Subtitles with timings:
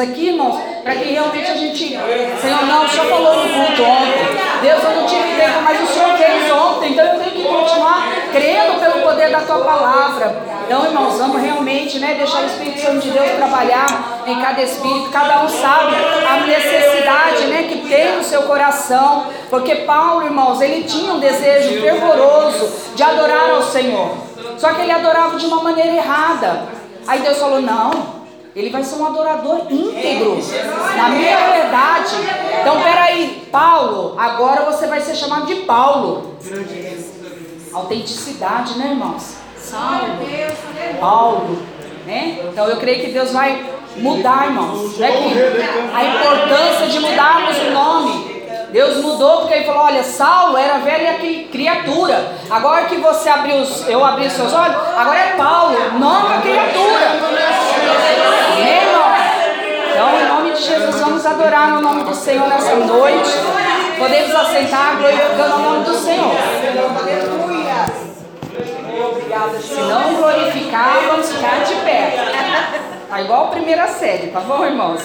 [0.00, 1.88] aqui, irmãos, para que realmente a gente.
[1.88, 4.60] Senhor, não, o Senhor falou no culto ontem.
[4.62, 6.92] Deus, eu não tive tempo, mas o Senhor fez ontem.
[6.92, 10.50] Então eu tenho que continuar crendo pelo poder da tua palavra.
[10.66, 15.10] Então, irmãos, vamos realmente né, deixar o Espírito Santo de Deus trabalhar em cada espírito.
[15.10, 15.96] Cada um sabe
[16.28, 19.26] a necessidade né, que tem no seu coração.
[19.48, 24.14] Porque Paulo, irmãos, ele tinha um desejo fervoroso de adorar ao Senhor.
[24.56, 26.68] Só que ele adorava de uma maneira errada.
[27.06, 28.20] Aí Deus falou: não,
[28.54, 29.66] ele vai ser um adorador
[30.00, 30.38] íntegro,
[30.96, 32.16] na minha verdade.
[32.60, 36.36] Então, peraí, Paulo, agora você vai ser chamado de Paulo.
[37.72, 39.36] Autenticidade, né, irmãos?
[39.56, 40.18] Saulo,
[40.98, 41.62] Paulo,
[42.06, 42.40] né?
[42.50, 43.64] Então, eu creio que Deus vai
[43.96, 44.96] mudar, irmãos.
[44.98, 45.08] Né?
[45.94, 48.30] A importância de mudarmos o nome.
[48.72, 51.18] Deus mudou porque ele falou: olha, Saulo era velha
[51.50, 52.32] criatura.
[52.48, 57.69] Agora que você abriu, os, eu abri os seus olhos, agora é Paulo, nova criatura.
[60.50, 63.30] Nome de Jesus, vamos adorar no nome do Senhor nessa noite.
[63.98, 66.34] Podemos assentar glorificando o nome do Senhor.
[69.60, 72.14] Se não glorificar, vamos ficar de pé.
[73.08, 75.02] Tá igual a primeira série, tá bom, irmãos?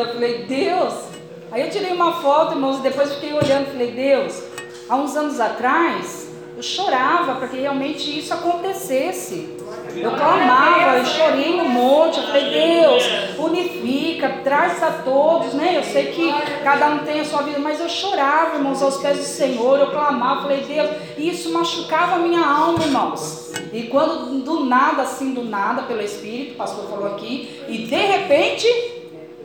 [0.00, 0.02] Fernanda.
[0.02, 0.94] Eu falei, Deus.
[1.52, 4.40] Aí eu tirei uma foto, irmãos, e depois fiquei olhando, falei, Deus,
[4.88, 9.56] há uns anos atrás, eu chorava para que realmente isso acontecesse.
[9.96, 13.02] Eu clamava, eu chorei no monte, eu falei, Deus,
[13.36, 15.76] unifica, traz a todos, né?
[15.76, 19.18] Eu sei que cada um tem a sua vida, mas eu chorava, irmãos, aos pés
[19.18, 23.52] do Senhor, eu clamava, falei, Deus, e isso machucava a minha alma, irmãos.
[23.72, 27.96] E quando do nada, assim, do nada, pelo Espírito, o pastor falou aqui, e de
[27.96, 28.68] repente,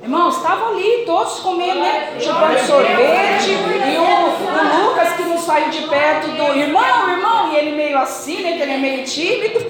[0.05, 2.13] Irmãos, estavam ali todos comendo, né?
[2.19, 3.49] Chupando sorvete.
[3.49, 7.97] E o, o, Lucas que não saiu de perto do irmão, irmão, e ele meio
[7.97, 8.51] assim, né?
[8.55, 9.65] Que ele é meio tímido.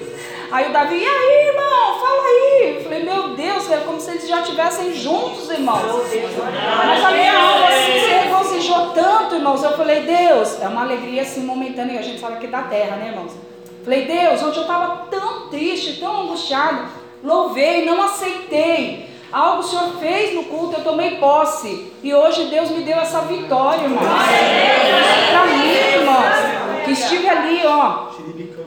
[0.52, 2.74] Aí o Davi, e aí, irmão, fala aí.
[2.76, 5.80] Eu falei, meu Deus, é como se eles já estivessem juntos, irmãos.
[6.86, 9.64] Mas a minha alma se regozijou tanto, irmãos.
[9.64, 13.08] Eu falei, Deus, é uma alegria assim momentânea, a gente fala aqui da terra, né,
[13.08, 13.32] irmãos?
[13.82, 16.88] Falei, Deus, onde eu estava tão triste, tão angustiado,
[17.24, 19.15] louvei, não aceitei.
[19.36, 21.92] Algo o Senhor fez no culto, eu tomei posse.
[22.02, 24.02] E hoje Deus me deu essa vitória, irmãos.
[25.30, 28.06] Para mim, irmãos, que estive ali, ó,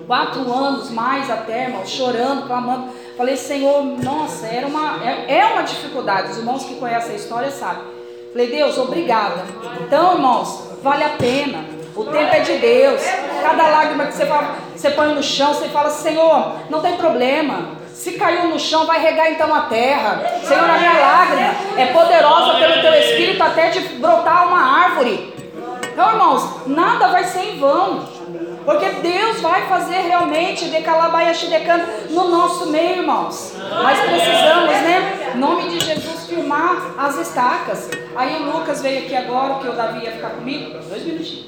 [0.06, 2.90] quatro anos mais até, irmãos, chorando, clamando.
[3.18, 6.34] Falei, Senhor, nossa, era uma, é, é uma dificuldade.
[6.34, 7.86] Os irmãos que conhecem a história sabem.
[8.32, 9.46] Falei, Deus, obrigada.
[9.82, 11.66] Então, irmãos, vale a pena.
[11.96, 13.02] O tempo é de Deus.
[13.42, 17.79] Cada lágrima que você, fala, você põe no chão, você fala, Senhor, não tem problema.
[18.00, 20.24] Se caiu no chão, vai regar então a terra.
[20.42, 25.34] Senhor, a minha lágrima é poderosa pelo teu espírito até de brotar uma árvore.
[25.92, 28.08] Então, irmãos, nada vai ser em vão.
[28.64, 33.56] Porque Deus vai fazer realmente decalabayaxidecando no nosso meio, irmãos.
[33.84, 35.32] Mas precisamos, né?
[35.36, 37.90] Em nome de Jesus, firmar as estacas.
[38.16, 40.80] Aí o Lucas veio aqui agora, que o Davi ia ficar comigo.
[40.88, 41.48] Dois minutinhos.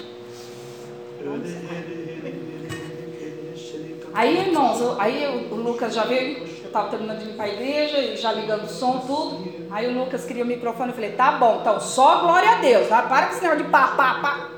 [4.13, 8.31] Aí, irmãos, aí o Lucas já veio, eu estava terminando de limpar a igreja, já
[8.33, 9.43] ligando o som, tudo.
[9.71, 12.89] Aí o Lucas queria o microfone, eu falei, tá bom, então só glória a Deus,
[12.89, 13.03] tá?
[13.03, 14.49] para com esse negócio de pá, pá, pá.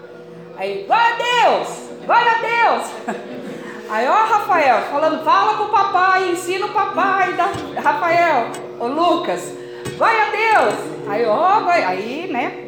[0.57, 1.67] Aí, glória a Deus,
[2.05, 3.17] glória a Deus.
[3.89, 7.51] Aí, ó, Rafael, falando, fala com o papai, ensina o papai, da...
[7.79, 8.47] Rafael,
[8.79, 9.53] ô Lucas,
[9.97, 10.75] glória a Deus.
[11.07, 12.59] Aí, ó, aí, né?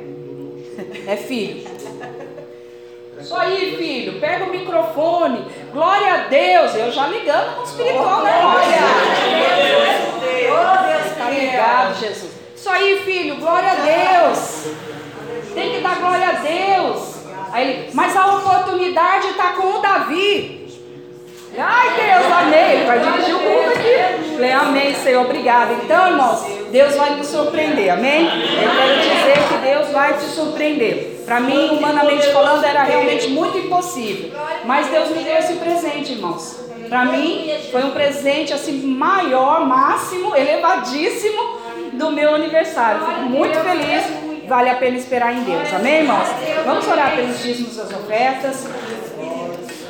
[1.08, 1.75] É filho.
[3.26, 5.48] Isso aí, filho, pega o microfone.
[5.74, 6.76] Glória a Deus.
[6.76, 8.40] Eu já ligando com o espiritual, né?
[8.40, 8.78] Glória.
[10.52, 12.32] Oh, Deus, tá ligado, Jesus.
[12.56, 13.76] Isso aí, filho, glória a
[14.28, 14.68] Deus.
[15.56, 17.16] Tem que dar glória a Deus.
[17.52, 20.68] Aí ele, mas a oportunidade está com o Davi.
[21.58, 22.86] Ai, Deus, amei.
[22.86, 24.34] Vai dirigir o mundo aqui.
[24.36, 25.74] Falei, amém, Senhor, obrigado.
[25.84, 28.28] Então, irmãos, Deus vai nos surpreender, amém?
[28.28, 31.15] Eu quero dizer que Deus vai te surpreender.
[31.26, 34.32] Para mim, humanamente falando, era realmente muito impossível.
[34.64, 36.60] Mas Deus me deu esse presente, irmãos.
[36.88, 41.60] Para mim, foi um presente assim maior, máximo, elevadíssimo
[41.94, 43.06] do meu aniversário.
[43.06, 44.04] Fico muito feliz.
[44.48, 45.74] Vale a pena esperar em Deus.
[45.74, 46.28] Amém, irmãos?
[46.64, 48.68] Vamos orar pelos dízimos das ofertas.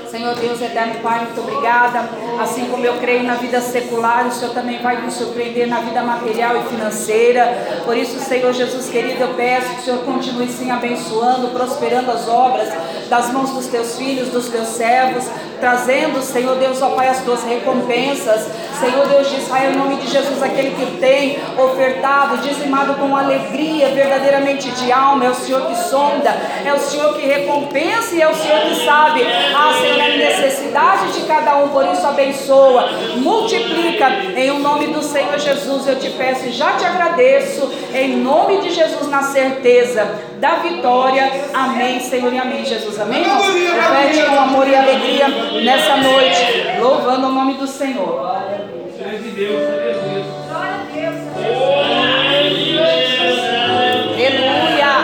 [0.10, 2.10] Senhor Deus eterno Pai, muito obrigada.
[2.40, 6.02] Assim como eu creio na vida secular, o Senhor também vai nos surpreender na vida
[6.02, 7.82] material e financeira.
[7.84, 12.28] Por isso, Senhor Jesus querido, eu peço que o Senhor continue sim abençoando, prosperando as
[12.28, 12.70] obras
[13.10, 15.26] das mãos dos teus filhos, dos teus servos,
[15.60, 18.48] trazendo, Senhor Deus, ó Pai, as tuas recompensas.
[18.80, 23.90] Senhor Deus de Israel, em nome de Jesus, aquele que tem ofertado, dizimado com alegria,
[23.90, 26.30] verdadeiramente de alma, é o Senhor que sonda,
[26.66, 29.22] é o Senhor que recompensa e é o Senhor que sabe.
[29.56, 29.72] Ah,
[30.04, 35.88] a necessidade de cada um, por isso abençoa, multiplica em o nome do Senhor Jesus.
[35.88, 41.32] Eu te peço e já te agradeço, em nome de Jesus, na certeza da vitória.
[41.54, 43.00] Amém, Senhor e amém, Jesus.
[43.00, 43.24] Amém?
[43.24, 45.28] Repete com amor e alegria
[45.64, 48.06] nessa noite, louvando o nome do Senhor.
[48.06, 49.62] Glória a Deus.
[54.46, 54.96] Aleluia.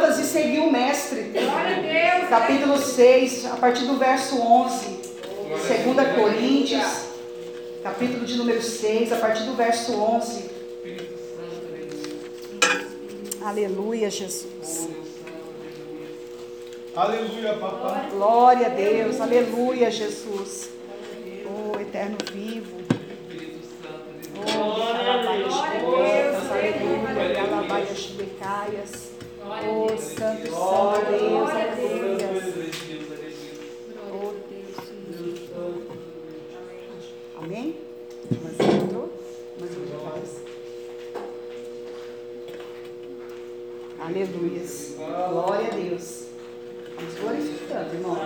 [0.00, 1.32] Delicadas e seguiu o mestre.
[2.28, 5.00] Capítulo 6, a partir do verso 11.
[5.50, 6.86] 2 Coríntios,
[7.82, 10.50] capítulo de número 6, a partir do verso 11.
[13.42, 14.88] Aleluia, Jesus.
[16.94, 18.10] Aleluia, papai.
[18.10, 20.70] Glória a Deus, aleluia, Jesus.
[21.46, 22.80] Oh, eterno vivo.
[24.36, 29.09] Oh, calabaias bebetas, aleluia, calabaias becaias.
[29.52, 32.28] Oh, santo, santo Deus, aleluia.
[34.12, 34.90] Oh, Deus.
[37.36, 37.76] Amém?
[38.30, 39.12] Mas entrou?
[39.60, 40.30] Mas não faz.
[43.98, 44.62] Aleluia.
[45.30, 46.26] Glória a Deus.
[46.96, 48.18] Vamos glorificando, irmãos.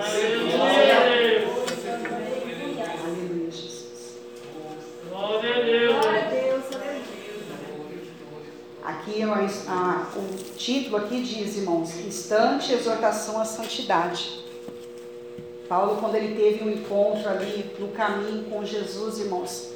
[3.04, 4.18] Aleluia, Jesus.
[8.82, 11.56] Aqui a, o título aqui diz,
[12.34, 14.44] irmãos, instante exortação à santidade.
[15.68, 19.70] Paulo, quando ele teve um encontro ali no caminho com Jesus, irmãos,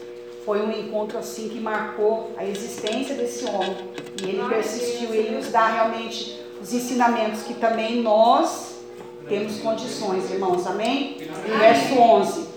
[0.44, 3.76] foi um encontro assim que marcou a existência desse homem.
[4.22, 8.78] E ele persistiu, ele nos dá realmente os ensinamentos que também nós
[9.28, 11.18] temos condições, irmãos, amém?
[11.58, 12.48] Verso 11: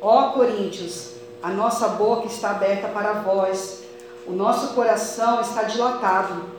[0.00, 3.84] Ó Coríntios, a nossa boca está aberta para vós,
[4.26, 6.57] o nosso coração está dilatado.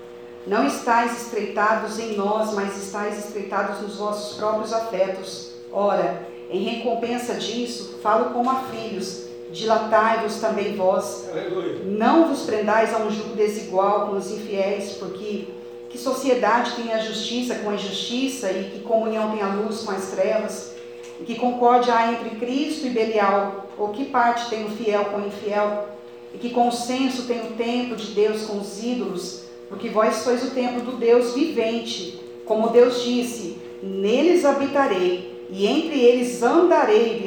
[0.50, 5.52] Não estáis estreitados em nós, mas estáis estreitados nos vossos próprios afetos.
[5.72, 11.30] Ora, em recompensa disso, falo como a filhos, dilatai-vos também vós.
[11.30, 11.84] Aleluia.
[11.86, 15.50] Não vos prendais a um jugo desigual com os infiéis, porque
[15.88, 19.92] que sociedade tem a justiça com a injustiça e que comunhão tem a luz com
[19.92, 20.74] as trevas?
[21.20, 23.68] E que concórdia há entre Cristo e Belial?
[23.78, 25.90] Ou que parte tem o fiel com o infiel?
[26.34, 29.49] E que consenso tem o templo de Deus com os ídolos?
[29.70, 32.20] Porque vós sois o templo do Deus vivente.
[32.46, 37.24] Como Deus disse, neles habitarei e entre eles andarei,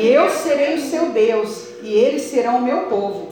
[0.00, 3.28] e eu serei o seu Deus, e eles serão o meu povo.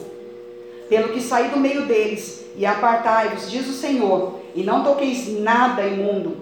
[0.87, 5.87] Pelo que saí do meio deles, e apartai-vos, diz o Senhor, e não toqueis nada
[5.87, 6.37] imundo,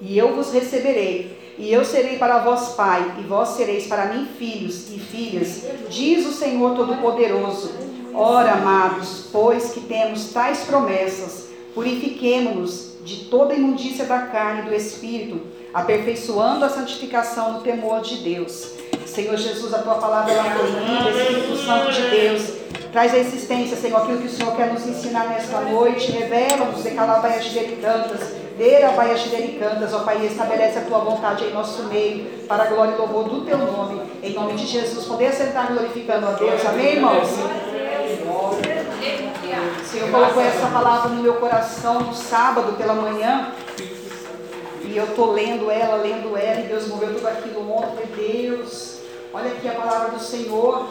[0.00, 4.28] e eu vos receberei, e eu serei para vós pai, e vós sereis para mim
[4.38, 7.70] filhos e filhas, diz o Senhor Todo-Poderoso.
[8.18, 14.74] Ora, amados, pois que temos tais promessas, purifiquemo-nos de toda imundícia da carne e do
[14.74, 15.42] espírito,
[15.74, 18.70] aperfeiçoando a santificação no temor de Deus.
[19.04, 22.52] Senhor Jesus, a tua palavra é acolhida, Espírito Santo de Deus.
[22.90, 26.10] Traz a existência, Senhor, aquilo que o Senhor quer nos ensinar nesta noite.
[26.10, 28.20] Revela-nos de calabaias delicantas,
[28.56, 32.96] derabaias delicantas, ó Pai, estabelece a tua vontade em nosso meio, para a glória e
[32.96, 34.00] louvor do teu nome.
[34.22, 36.64] Em nome de Jesus, poder sentar glorificando a Deus.
[36.64, 37.75] Amém, irmãos?
[39.80, 43.52] O Senhor colocou essa palavra no meu coração no sábado pela manhã.
[44.82, 48.06] E eu estou lendo ela, lendo ela, e Deus moveu tudo aquilo ontem.
[48.16, 49.00] Deus,
[49.32, 50.88] olha aqui a palavra do Senhor.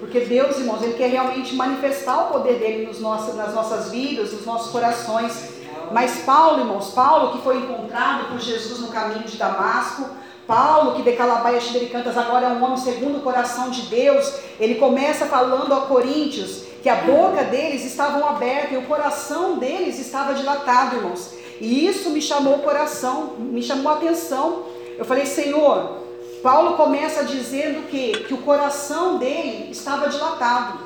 [0.00, 4.32] Porque Deus, irmãos, Ele quer realmente manifestar o poder dele nos nossos, nas nossas vidas,
[4.32, 5.58] nos nossos corações.
[5.92, 10.08] Mas Paulo, irmãos, Paulo que foi encontrado por Jesus no caminho de Damasco,
[10.48, 14.76] Paulo, que de Calabaias Cantas agora é um homem segundo o coração de Deus, ele
[14.76, 20.32] começa falando a Coríntios que a boca deles estava aberta e o coração deles estava
[20.32, 21.34] dilatado, irmãos.
[21.60, 24.62] E isso me chamou o coração, me chamou a atenção.
[24.96, 25.98] Eu falei, Senhor,
[26.42, 30.78] Paulo começa dizendo que, que o coração dele estava dilatado.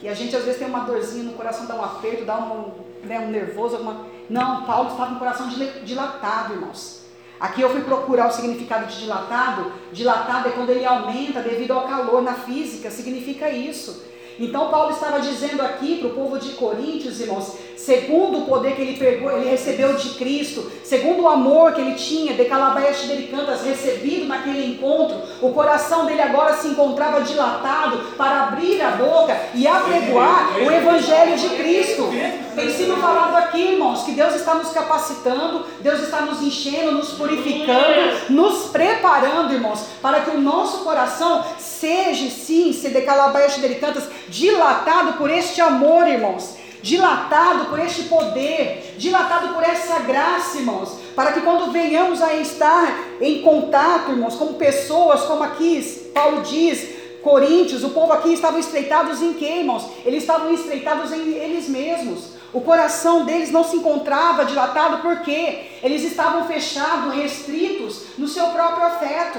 [0.00, 2.70] E a gente às vezes tem uma dorzinha no coração, dá um aperto, dá um,
[3.04, 3.76] né, um nervoso.
[3.76, 4.06] Alguma...
[4.30, 5.48] Não, Paulo estava com o coração
[5.84, 7.01] dilatado, irmãos.
[7.42, 9.72] Aqui eu fui procurar o significado de dilatado.
[9.92, 14.04] Dilatado é quando ele aumenta devido ao calor na física, significa isso.
[14.38, 18.82] Então Paulo estava dizendo aqui para o povo de Coríntios, irmãos, segundo o poder que
[18.82, 23.22] ele, pegou, ele recebeu de Cristo, segundo o amor que ele tinha, de Calabaias de
[23.24, 29.36] Cantas, recebido naquele encontro, o coração dele agora se encontrava dilatado para abrir a boca
[29.54, 32.08] e apregoar o Evangelho de Cristo.
[32.54, 37.10] Tem sido falado aqui, irmãos, que Deus está nos capacitando, Deus está nos enchendo, nos
[37.10, 43.74] purificando, nos preparando, irmãos, para que o nosso coração seja, sim, se de Calabaias de
[43.76, 50.98] Cantas, dilatado por este amor, irmãos dilatado por este poder, dilatado por essa graça, irmãos,
[51.14, 57.02] para que quando venhamos a estar em contato, irmãos, como pessoas, como aqui Paulo diz,
[57.22, 59.88] Coríntios, o povo aqui estavam estreitados em quê, irmãos?
[60.04, 62.32] Eles estavam estreitados em eles mesmos.
[62.52, 68.86] O coração deles não se encontrava dilatado porque eles estavam fechados, restritos no seu próprio
[68.86, 69.38] afeto,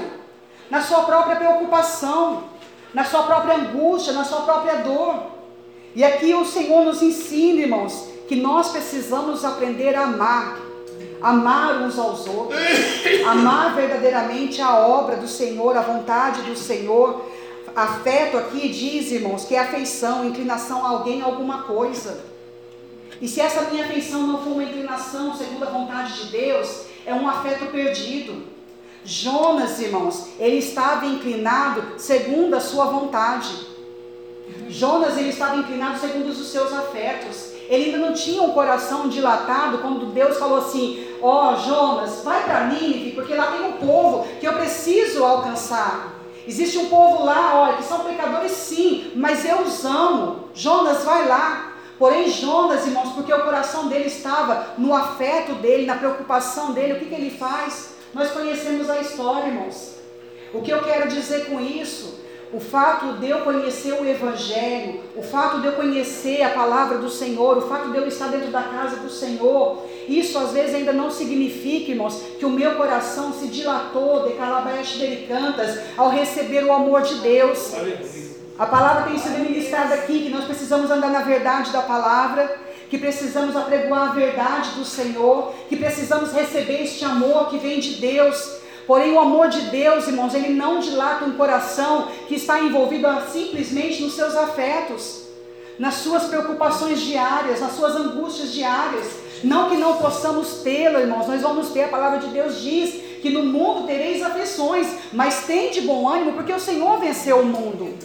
[0.69, 2.45] na sua própria preocupação,
[2.93, 5.32] na sua própria angústia, na sua própria dor.
[5.95, 10.59] E aqui o Senhor nos ensina, irmãos, que nós precisamos aprender a amar,
[11.21, 12.59] amar uns aos outros,
[13.27, 17.25] amar verdadeiramente a obra do Senhor, a vontade do Senhor.
[17.75, 22.23] Afeto aqui diz, irmãos, que é afeição, inclinação a alguém, a alguma coisa.
[23.21, 27.13] E se essa minha afeição não for uma inclinação segundo a vontade de Deus, é
[27.13, 28.43] um afeto perdido.
[29.05, 33.72] Jonas, irmãos, ele estava inclinado segundo a sua vontade.
[34.69, 37.53] Jonas ele estava inclinado segundo os seus afetos.
[37.69, 42.43] Ele ainda não tinha um coração dilatado quando Deus falou assim: Ó oh, Jonas, vai
[42.43, 46.13] para Nínive, porque lá tem um povo que eu preciso alcançar.
[46.45, 50.49] Existe um povo lá, olha, que são pecadores sim, mas eu os amo.
[50.53, 51.73] Jonas, vai lá.
[51.97, 56.99] Porém, Jonas, irmãos, porque o coração dele estava no afeto dele, na preocupação dele, o
[56.99, 57.93] que, que ele faz?
[58.13, 59.95] Nós conhecemos a história, irmãos.
[60.53, 62.22] O que eu quero dizer com isso?
[62.53, 67.09] O fato de eu conhecer o Evangelho, o fato de eu conhecer a palavra do
[67.09, 70.93] Senhor, o fato de eu estar dentro da casa do Senhor, isso às vezes ainda
[70.93, 76.71] não significa, irmãos, que o meu coração se dilatou de calabaias delicantas ao receber o
[76.71, 77.71] amor de Deus.
[78.59, 82.55] A palavra tem sido ministrada aqui, que nós precisamos andar na verdade da palavra,
[82.87, 87.95] que precisamos apregoar a verdade do Senhor, que precisamos receber este amor que vem de
[87.95, 93.07] Deus Porém, o amor de Deus, irmãos, ele não dilata um coração que está envolvido
[93.31, 95.23] simplesmente nos seus afetos,
[95.79, 99.23] nas suas preocupações diárias, nas suas angústias diárias.
[99.43, 103.29] Não que não possamos tê-lo, irmãos, nós vamos ter, a palavra de Deus diz que
[103.29, 107.97] no mundo tereis aflições, mas tem de bom ânimo, porque o Senhor venceu o mundo.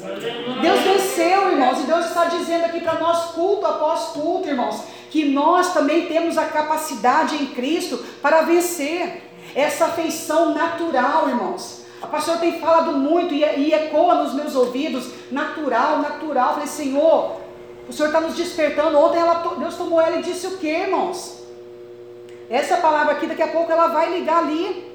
[0.61, 5.25] Deus venceu, irmãos, e Deus está dizendo aqui para nós, culto após culto, irmãos, que
[5.25, 9.28] nós também temos a capacidade em Cristo para vencer
[9.59, 11.83] essa afeição natural, irmãos.
[12.01, 16.55] A pastora tem falado muito e, e ecoa nos meus ouvidos, natural, natural.
[16.55, 17.41] Falei, Senhor,
[17.89, 18.97] o Senhor está nos despertando.
[18.97, 21.39] Ontem ela, Deus tomou ela e disse o que, irmãos?
[22.49, 24.87] Essa palavra aqui, daqui a pouco ela vai ligar ali.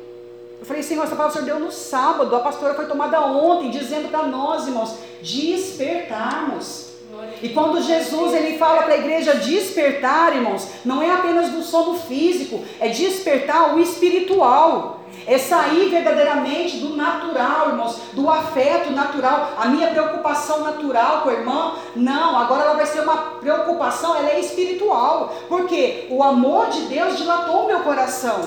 [0.61, 2.33] Eu falei, Senhor, essa palavra o Senhor deu no sábado.
[2.33, 6.92] A pastora foi tomada ontem, dizendo para nós, irmãos, despertarmos.
[7.41, 11.97] E quando Jesus ele fala para a igreja despertar, irmãos, não é apenas do sono
[11.97, 15.03] físico, é despertar o espiritual.
[15.25, 21.33] É sair verdadeiramente do natural, irmãos, do afeto natural, a minha preocupação natural com a
[21.33, 26.81] irmã, não, agora ela vai ser uma preocupação, ela é espiritual, porque o amor de
[26.81, 28.41] Deus dilatou o meu coração,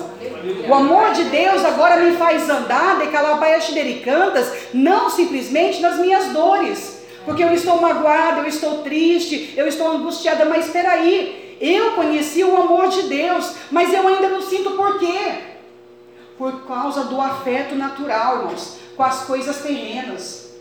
[0.67, 3.67] o amor de Deus agora me faz andar de calabaias
[4.03, 6.96] cantas, não simplesmente nas minhas dores,
[7.27, 12.41] porque eu estou magoada, eu estou triste, eu estou angustiada, mas espera aí, eu conheci
[12.41, 15.33] o amor de Deus, mas eu ainda não sinto por quê?
[16.37, 20.53] Por causa do afeto natural, irmãos, com as coisas terrenas.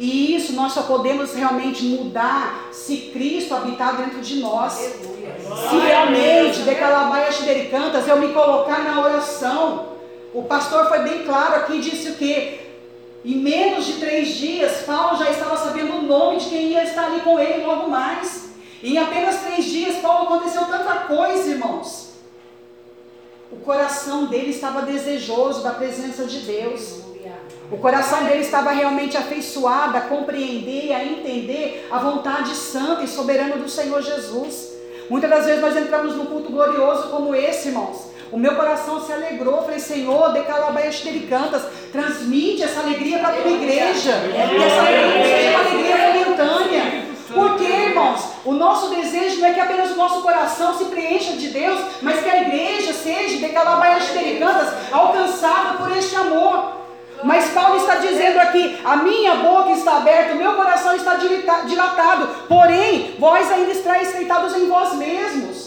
[0.00, 4.72] E isso nós só podemos realmente mudar se Cristo habitar dentro de nós.
[4.72, 7.36] Se realmente, de calabaias
[7.70, 9.88] cantas, eu me colocar na oração.
[10.32, 12.65] O pastor foi bem claro aqui, disse o que?
[13.26, 17.06] Em menos de três dias, Paulo já estava sabendo o nome de quem ia estar
[17.06, 18.50] ali com ele logo mais.
[18.80, 22.10] E em apenas três dias, Paulo aconteceu tanta coisa, irmãos.
[23.50, 27.00] O coração dele estava desejoso da presença de Deus.
[27.68, 33.56] O coração dele estava realmente afeiçoado a compreender, a entender a vontade santa e soberana
[33.56, 34.72] do Senhor Jesus.
[35.10, 38.06] Muitas das vezes nós entramos num culto glorioso como esse, irmãos.
[38.32, 39.62] O meu coração se alegrou.
[39.62, 41.62] Falei, Senhor, de calabaias cantas,
[41.92, 44.12] transmite essa alegria para a tua igreja.
[44.20, 47.06] Que essa alegria seja uma alegria momentânea.
[47.32, 51.48] Porque, irmãos, o nosso desejo não é que apenas o nosso coração se preencha de
[51.48, 56.76] Deus, mas que a igreja seja de calabaias cantas, alcançada por este amor.
[57.24, 61.14] Mas Paulo está dizendo aqui: a minha boca está aberta, o meu coração está
[61.64, 65.65] dilatado, porém, vós ainda estáis estreitados em vós mesmos.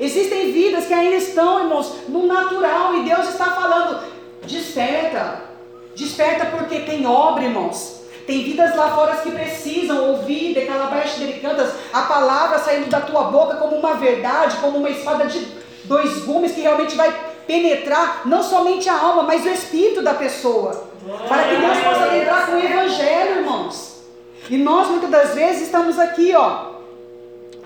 [0.00, 4.04] Existem vidas que ainda estão, irmãos, no natural e Deus está falando:
[4.42, 5.42] desperta,
[5.94, 7.98] desperta porque tem obra, irmãos.
[8.26, 13.24] Tem vidas lá fora que precisam ouvir de calabash delicantas a palavra saindo da tua
[13.24, 15.48] boca como uma verdade, como uma espada de
[15.84, 17.10] dois gumes que realmente vai
[17.46, 20.88] penetrar não somente a alma, mas o espírito da pessoa.
[21.26, 24.02] Para que Deus possa entrar com o evangelho, irmãos.
[24.50, 26.67] E nós muitas das vezes estamos aqui, ó,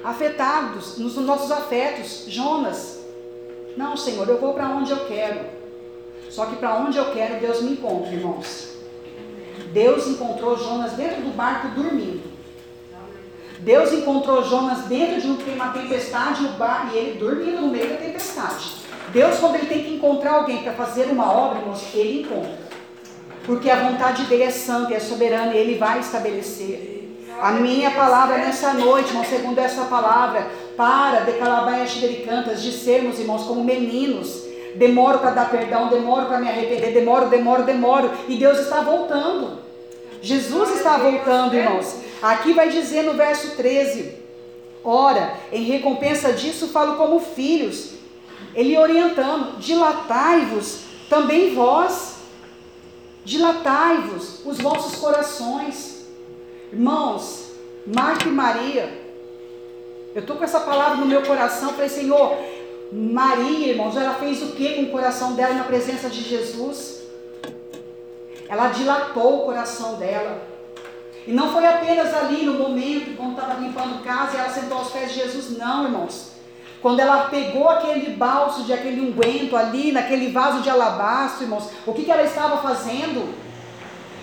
[0.04, 2.24] afetados nos nossos afetos.
[2.26, 3.00] Jonas,
[3.76, 5.40] não, Senhor, eu vou para onde eu quero.
[6.30, 8.72] Só que para onde eu quero, Deus me encontra, irmãos.
[9.72, 12.32] Deus encontrou Jonas dentro do barco dormindo.
[13.60, 16.42] Deus encontrou Jonas dentro de uma tempestade
[16.92, 18.82] e ele dormindo no meio da tempestade.
[19.12, 22.58] Deus, quando ele tem que encontrar alguém para fazer uma obra, irmãos, ele encontra.
[23.44, 27.01] Porque a vontade dele é santa é soberana e ele vai estabelecer.
[27.40, 31.92] A minha palavra nessa noite, irmão, segundo essa palavra, para de calabaias
[32.24, 34.42] cantas, de sermos, irmãos, como meninos.
[34.76, 38.10] Demoro para dar perdão, demoro para me arrepender, demoro, demoro, demoro.
[38.28, 39.58] E Deus está voltando.
[40.22, 41.96] Jesus está voltando, irmãos.
[42.22, 44.14] Aqui vai dizer no verso 13:
[44.84, 47.94] Ora, em recompensa disso, falo como filhos.
[48.54, 52.16] Ele orientando: dilatai-vos também vós,
[53.24, 55.91] dilatai-vos os vossos corações.
[56.72, 57.52] Irmãos,
[57.86, 59.02] Marta e Maria,
[60.14, 62.38] eu estou com essa palavra no meu coração, falei, Senhor,
[62.90, 67.02] Maria, irmãos, ela fez o que com o coração dela na presença de Jesus?
[68.48, 70.42] Ela dilatou o coração dela.
[71.26, 74.90] E não foi apenas ali no momento, quando estava limpando casa e ela sentou aos
[74.90, 76.32] pés de Jesus, não, irmãos.
[76.80, 81.92] Quando ela pegou aquele balso de aquele unguento ali, naquele vaso de alabastro, irmãos, o
[81.92, 83.32] que, que ela estava fazendo?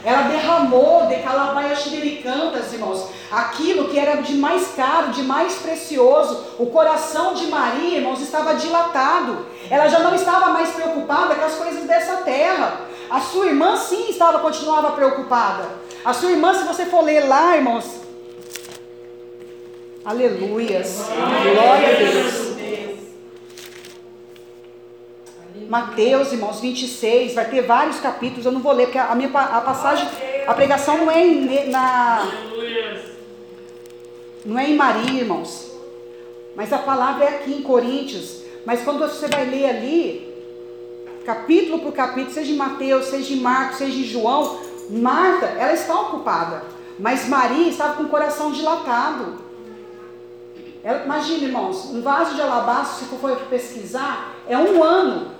[0.03, 1.83] Ela derramou de calabaias
[2.71, 6.45] irmãos, aquilo que era de mais caro, de mais precioso.
[6.57, 9.45] O coração de Maria, irmãos, estava dilatado.
[9.69, 12.81] Ela já não estava mais preocupada com as coisas dessa terra.
[13.09, 15.65] A sua irmã, sim, estava, continuava preocupada.
[16.05, 17.85] A sua irmã, se você for ler lá, irmãos,
[20.05, 22.48] aleluias, glória a Deus.
[25.69, 29.61] Mateus, irmãos, 26, vai ter vários capítulos, eu não vou ler, porque a minha a
[29.61, 30.09] passagem,
[30.47, 32.27] a pregação não é em, na.
[34.43, 35.71] Não é em Maria, irmãos.
[36.55, 38.41] Mas a palavra é aqui em Coríntios.
[38.65, 40.33] Mas quando você vai ler ali,
[41.23, 44.59] capítulo por capítulo, seja em Mateus, seja em Marcos, seja em João,
[44.89, 46.63] Marta, ela está ocupada.
[46.97, 49.37] Mas Maria estava com o coração dilatado.
[51.05, 55.38] Imagina, irmãos, um vaso de alabastro, se for pesquisar, é um ano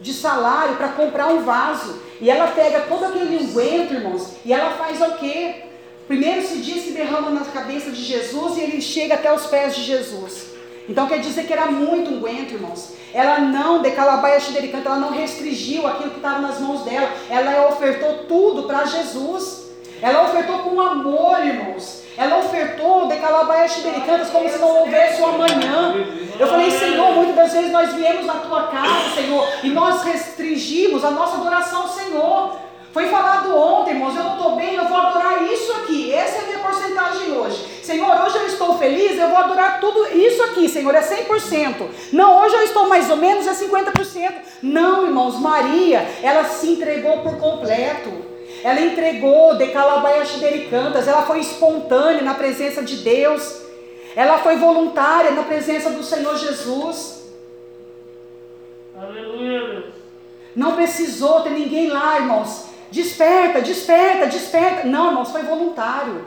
[0.00, 2.00] de salário para comprar um vaso.
[2.20, 5.64] E ela pega todo aquele unguento, irmãos, e ela faz o quê?
[6.06, 9.76] Primeiro se diz que derrama na cabeça de Jesus e ele chega até os pés
[9.76, 10.50] de Jesus.
[10.88, 12.94] Então quer dizer que era muito unguento, irmãos.
[13.14, 17.08] Ela não, de calabaia xericanta, ela não restringiu aquilo que estava nas mãos dela.
[17.28, 19.70] Ela ofertou tudo para Jesus.
[20.02, 21.99] Ela ofertou com amor, irmãos.
[22.16, 25.94] Ela ofertou de calabaias xibericanas como se não houvesse o amanhã.
[26.38, 31.04] Eu falei, Senhor, muitas das vezes nós viemos na tua casa, Senhor, e nós restringimos
[31.04, 32.56] a nossa adoração Senhor.
[32.92, 36.12] Foi falado ontem, irmãos, eu não estou bem, eu vou adorar isso aqui.
[36.12, 37.80] Essa é a minha porcentagem hoje.
[37.84, 41.88] Senhor, hoje eu estou feliz, eu vou adorar tudo isso aqui, Senhor, é 100%.
[42.12, 44.32] Não, hoje eu estou mais ou menos, é 50%.
[44.62, 48.29] Não, irmãos, Maria, ela se entregou por completo.
[48.62, 50.32] Ela entregou de calabaias
[50.68, 53.62] cantas, ela foi espontânea na presença de Deus.
[54.14, 57.30] Ela foi voluntária na presença do Senhor Jesus.
[59.00, 59.84] Aleluia.
[60.54, 62.66] Não precisou ter ninguém lá, irmãos.
[62.90, 64.86] Desperta, desperta, desperta.
[64.86, 66.26] Não, irmãos, foi voluntário.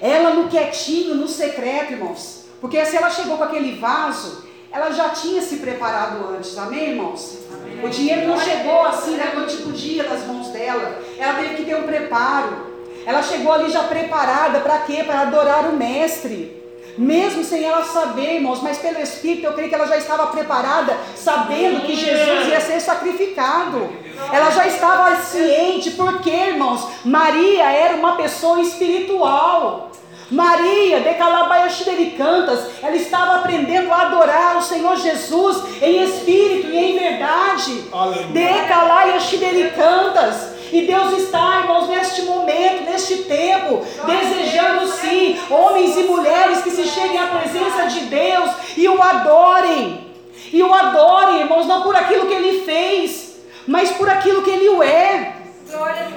[0.00, 2.46] Ela no quietinho, no secreto, irmãos.
[2.60, 7.38] Porque se ela chegou com aquele vaso, ela já tinha se preparado antes, amém, irmãos?
[7.52, 7.84] Amém.
[7.84, 11.02] O dinheiro não chegou assim da noite para dia nas mãos dela.
[11.18, 12.70] Ela teve que ter um preparo.
[13.04, 15.02] Ela chegou ali já preparada para quê?
[15.04, 16.60] Para adorar o Mestre.
[16.96, 20.96] Mesmo sem ela saber, irmãos, mas pelo Espírito eu creio que ela já estava preparada,
[21.16, 23.88] sabendo que Jesus ia ser sacrificado.
[24.32, 29.89] Ela já estava ciente, porque, irmãos, Maria era uma pessoa espiritual.
[30.30, 36.98] Maria de Calabaiaxidericantas, ela estava aprendendo a adorar o Senhor Jesus em espírito e em
[36.98, 37.84] verdade.
[38.32, 40.60] De Calabaiaxidericantas.
[40.72, 46.84] E Deus está, irmãos, neste momento, neste tempo, desejando sim homens e mulheres que se
[46.84, 50.08] cheguem à presença de Deus e o adorem.
[50.52, 54.84] E o adorem, irmãos, não por aquilo que ele fez, mas por aquilo que ele
[54.84, 55.32] é.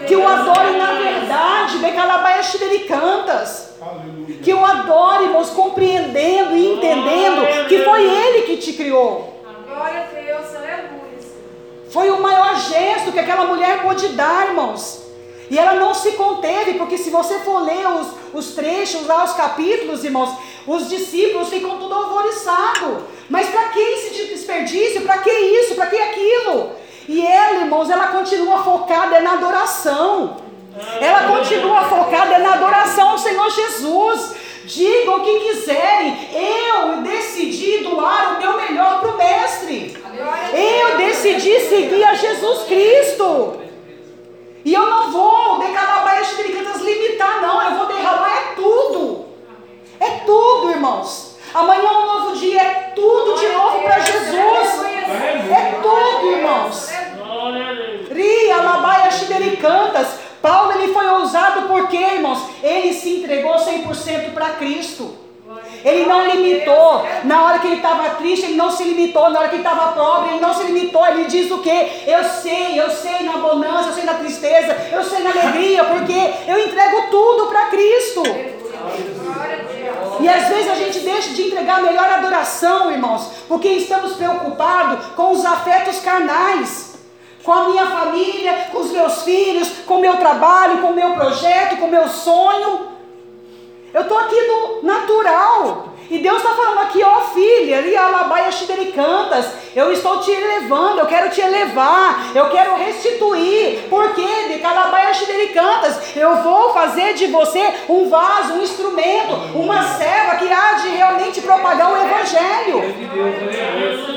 [0.07, 1.79] Que o adorem na verdade,
[2.69, 2.79] de
[3.83, 4.43] Calabaiaxidericantas.
[4.43, 9.41] Que eu adore, irmãos, compreendendo e entendendo que foi Ele que te criou.
[9.67, 11.03] Glória a Deus, aleluia.
[11.89, 15.03] Foi o maior gesto que aquela mulher pôde dar, irmãos.
[15.49, 19.33] E ela não se conteve, porque se você for ler os, os trechos lá, os
[19.33, 20.31] capítulos, irmãos,
[20.65, 23.03] os discípulos ficam tudo alvoriçados.
[23.29, 25.01] Mas para que esse desperdício?
[25.01, 25.75] Para que isso?
[25.75, 26.71] Para que aquilo?
[27.07, 30.37] E ela, irmãos, ela continua focada na adoração.
[30.99, 33.49] Ela continua focada na adoração ao Senhor
[33.83, 34.35] Jesus.
[34.65, 39.97] Digam o que quiserem, eu decidi doar o meu melhor para o Mestre.
[40.53, 43.59] Eu decidi seguir a Jesus Cristo.
[44.63, 47.61] E eu não vou decalabar as limitar, não.
[47.61, 49.25] Eu vou derramar é tudo.
[49.99, 51.35] É tudo, irmãos.
[51.53, 54.83] Amanhã é um novo dia, é tudo de novo para Jesus.
[55.51, 56.89] É tudo, irmãos.
[58.09, 60.22] Ria, labaia, xidericantas.
[60.43, 65.15] Paulo ele foi ousado porque, irmãos, ele se entregou 100% para Cristo.
[65.85, 67.07] Ele não limitou.
[67.23, 69.29] Na hora que ele estava triste, ele não se limitou.
[69.29, 71.05] Na hora que ele estava pobre, ele não se limitou.
[71.05, 72.03] Ele diz o quê?
[72.05, 76.33] Eu sei, eu sei na bonança, eu sei na tristeza, eu sei na alegria, porque
[76.45, 78.23] eu entrego tudo para Cristo.
[80.19, 85.05] E às vezes a gente deixa de entregar a melhor adoração, irmãos, porque estamos preocupados
[85.15, 86.92] com os afetos carnais
[87.43, 91.13] com a minha família, com os meus filhos, com o meu trabalho, com o meu
[91.13, 92.93] projeto, com o meu sonho.
[93.93, 95.89] Eu estou aqui no natural.
[96.09, 98.49] E Deus está falando aqui, ó filha, ali alabaia
[98.93, 99.47] cantas.
[99.75, 103.87] Eu estou te elevando, eu quero te elevar, eu quero restituir.
[103.89, 104.27] Por quê?
[104.49, 105.11] De calabaia
[105.53, 106.15] cantas.
[106.15, 111.41] Eu vou fazer de você um vaso, um instrumento, uma serva que há de realmente
[111.41, 112.83] propagar o evangelho.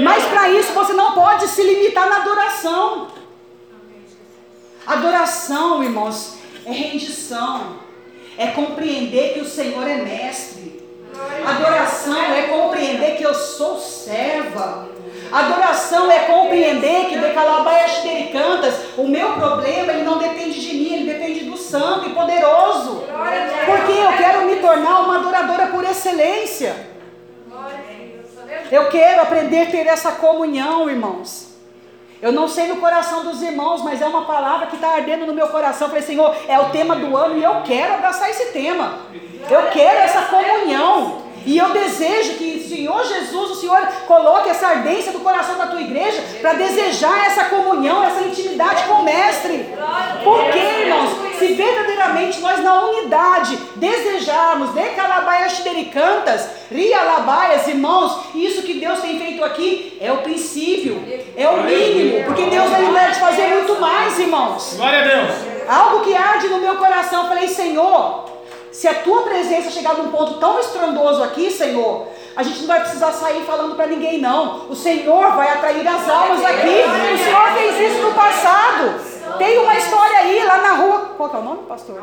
[0.00, 3.15] Mas para isso você não pode se limitar na adoração.
[4.86, 7.76] Adoração, irmãos, é rendição,
[8.38, 10.84] é compreender que o Senhor é mestre.
[11.44, 14.88] Adoração é compreender que eu sou serva.
[15.32, 17.96] Adoração é compreender que de calabaias
[18.30, 23.04] cantas, o meu problema ele não depende de mim, ele depende do santo e poderoso.
[23.66, 26.76] Porque eu quero me tornar uma adoradora por excelência.
[28.70, 31.55] Eu quero aprender a ter essa comunhão, irmãos.
[32.20, 35.34] Eu não sei no coração dos irmãos, mas é uma palavra que está ardendo no
[35.34, 35.86] meu coração.
[35.86, 38.94] Eu falei, Senhor, é o tema do ano e eu quero abraçar esse tema.
[39.50, 41.25] Eu quero essa comunhão.
[41.46, 45.68] E eu desejo que o Senhor Jesus, o Senhor coloque essa ardência do coração da
[45.68, 49.64] tua igreja para desejar essa comunhão, essa intimidade com o Mestre.
[50.24, 58.74] Porque, irmãos, se verdadeiramente nós na unidade desejarmos de calabaias xidericantas, rialabaias, irmãos, isso que
[58.74, 61.02] Deus tem feito aqui é o princípio,
[61.36, 64.74] é o mínimo, porque Deus vai de fazer muito mais, irmãos.
[64.76, 65.30] Glória a Deus.
[65.68, 68.35] Algo que arde no meu coração, eu falei, Senhor,
[68.72, 72.80] se a tua presença chegar num ponto tão estrondoso aqui, Senhor, a gente não vai
[72.80, 74.68] precisar sair falando para ninguém, não.
[74.68, 76.82] O Senhor vai atrair as almas aqui.
[77.14, 79.38] O Senhor fez isso no passado.
[79.38, 80.98] Tem uma história aí, lá na rua.
[81.16, 81.96] Qual é o nome, pastor?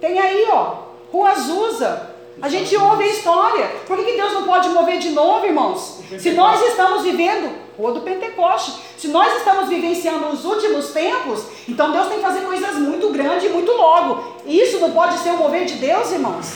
[0.00, 0.74] Tem aí, ó.
[1.12, 2.17] Rua Azusa.
[2.40, 3.66] A gente ouve a história.
[3.86, 6.00] Por que, que Deus não pode mover de novo, irmãos?
[6.18, 11.90] Se nós estamos vivendo, Rua do Pentecoste, se nós estamos vivenciando os últimos tempos, então
[11.90, 14.36] Deus tem que fazer coisas muito grandes e muito logo.
[14.46, 16.52] Isso não pode ser o mover de Deus, irmãos?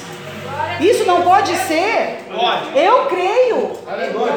[0.81, 2.25] Isso não pode ser.
[2.75, 3.73] Eu creio.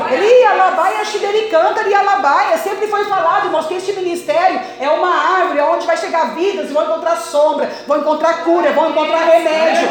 [0.09, 2.57] Lia Labaia Xidericanta, Lia Labaia.
[2.57, 5.09] Sempre foi falado, irmãos, que este ministério é uma
[5.39, 9.87] árvore onde vai chegar vidas, vão encontrar sombra, vão encontrar cura, vão encontrar remédio.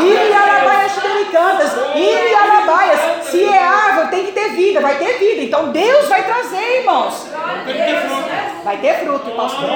[0.00, 3.26] Lia Labaia Xidericantas, Lia Labaias.
[3.26, 5.42] Se é árvore, tem que ter vida, vai ter vida.
[5.42, 7.26] Então Deus vai trazer, irmãos.
[8.64, 9.68] Vai ter fruto, pastor.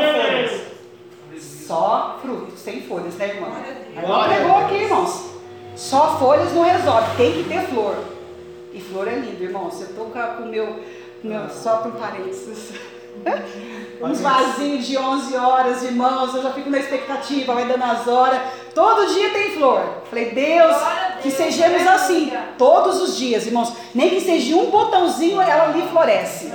[1.66, 3.52] Só fruto, sem folhas, né, irmão?
[3.94, 5.37] Ela pegou aqui, irmãos.
[5.78, 7.94] Só folhas não resolve, tem que ter flor.
[8.74, 9.80] E flor é lindo, irmãos.
[9.80, 10.80] Eu estou com o meu,
[11.22, 12.72] meu só por parênteses.
[14.02, 16.34] Uns vasinhos de 11 horas, irmãos.
[16.34, 18.40] Eu já fico na expectativa, vai dando as horas.
[18.74, 19.80] Todo dia tem flor.
[20.10, 20.76] Falei, Deus,
[21.22, 23.72] que sejamos assim, todos os dias, irmãos.
[23.94, 26.46] Nem que seja um botãozinho, ela ali floresce.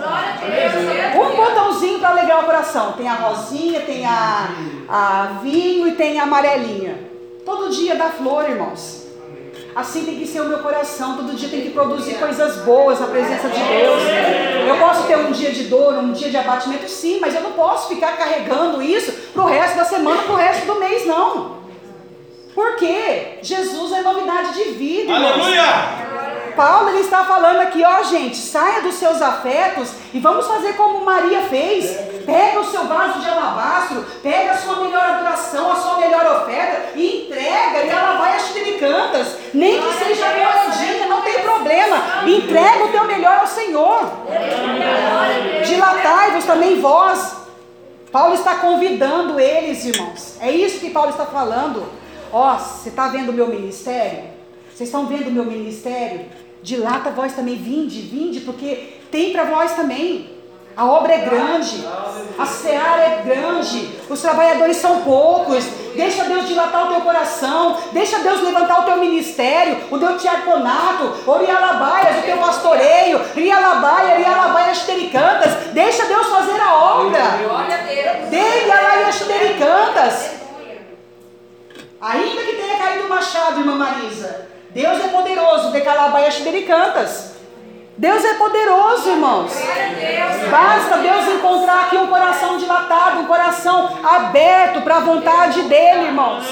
[1.17, 2.91] Um botãozinho para alegrar o coração.
[2.91, 4.49] Tem a rosinha, tem a,
[4.89, 7.09] a vinho e tem a amarelinha.
[7.45, 9.02] Todo dia dá flor, irmãos.
[9.75, 11.17] Assim tem que ser o meu coração.
[11.17, 14.03] Todo dia tem que produzir coisas boas na presença de Deus.
[14.67, 17.51] Eu posso ter um dia de dor, um dia de abatimento, sim, mas eu não
[17.51, 21.63] posso ficar carregando isso para o resto da semana, para o resto do mês, não.
[22.53, 25.13] Porque Jesus é novidade de vida.
[25.13, 26.12] Aleluia!
[26.55, 31.05] Paulo ele está falando aqui, ó gente, saia dos seus afetos e vamos fazer como
[31.05, 31.97] Maria fez.
[32.25, 36.97] Pega o seu vaso de alabastro, pega a sua melhor adoração, a sua melhor oferta
[36.97, 39.37] e entrega e ela vai às cantas.
[39.53, 40.25] Nem que seja
[40.73, 41.97] moedinha, não tem problema.
[42.27, 44.09] Entrega o teu melhor ao Senhor.
[45.65, 47.37] Dilatai-vos também vós.
[48.11, 50.37] Paulo está convidando eles, irmãos.
[50.39, 51.83] É isso que Paulo está falando.
[52.31, 54.25] Ó, você está vendo o meu ministério?
[54.73, 56.25] Vocês estão vendo o meu ministério?
[56.63, 60.31] Dilata vós também, vinde, vinde, porque tem para vós também.
[60.75, 61.85] A obra é grande,
[62.39, 65.63] a seara é grande, os trabalhadores são poucos.
[65.93, 71.13] Deixa Deus dilatar o teu coração, deixa Deus levantar o teu ministério, o teu diaconato,
[71.27, 75.53] o rialabaias, o teu pastoreio, rialabaia, rialabaia xericantas.
[75.73, 77.21] Deixa Deus fazer a obra.
[78.31, 80.31] Dei alaia xericantas.
[82.01, 87.33] Ainda que tenha caído o machado, irmã Marisa, Deus é poderoso, decalabaia xericantas.
[87.95, 89.51] Deus é poderoso, irmãos.
[90.49, 96.43] Basta Deus encontrar aqui um coração dilatado, um coração aberto para a vontade dele, irmãos.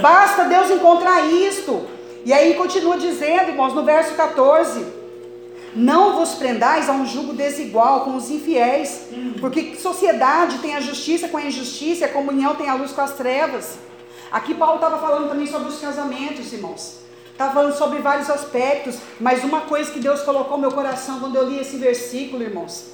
[0.00, 1.86] Basta Deus encontrar isto.
[2.24, 4.86] E aí continua dizendo, irmãos, no verso 14:
[5.74, 9.08] Não vos prendais a um jugo desigual com os infiéis,
[9.38, 13.12] porque sociedade tem a justiça com a injustiça, a comunhão tem a luz com as
[13.12, 13.78] trevas.
[14.32, 17.00] Aqui Paulo estava falando também sobre os casamentos, irmãos.
[17.40, 21.36] Está falando sobre vários aspectos, mas uma coisa que Deus colocou no meu coração quando
[21.36, 22.90] eu li esse versículo, irmãos.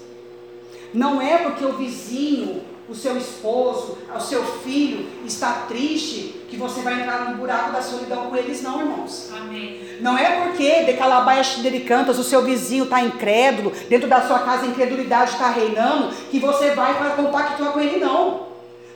[0.94, 6.80] Não é porque o vizinho, o seu esposo, o seu filho está triste que você
[6.80, 9.32] vai entrar no buraco da solidão com eles, não, irmãos.
[9.36, 9.98] Amém.
[10.00, 14.38] Não é porque de Calabaias dele cantas, o seu vizinho está incrédulo, dentro da sua
[14.38, 18.46] casa a incredulidade está reinando, que você vai para compactuar com ele, não.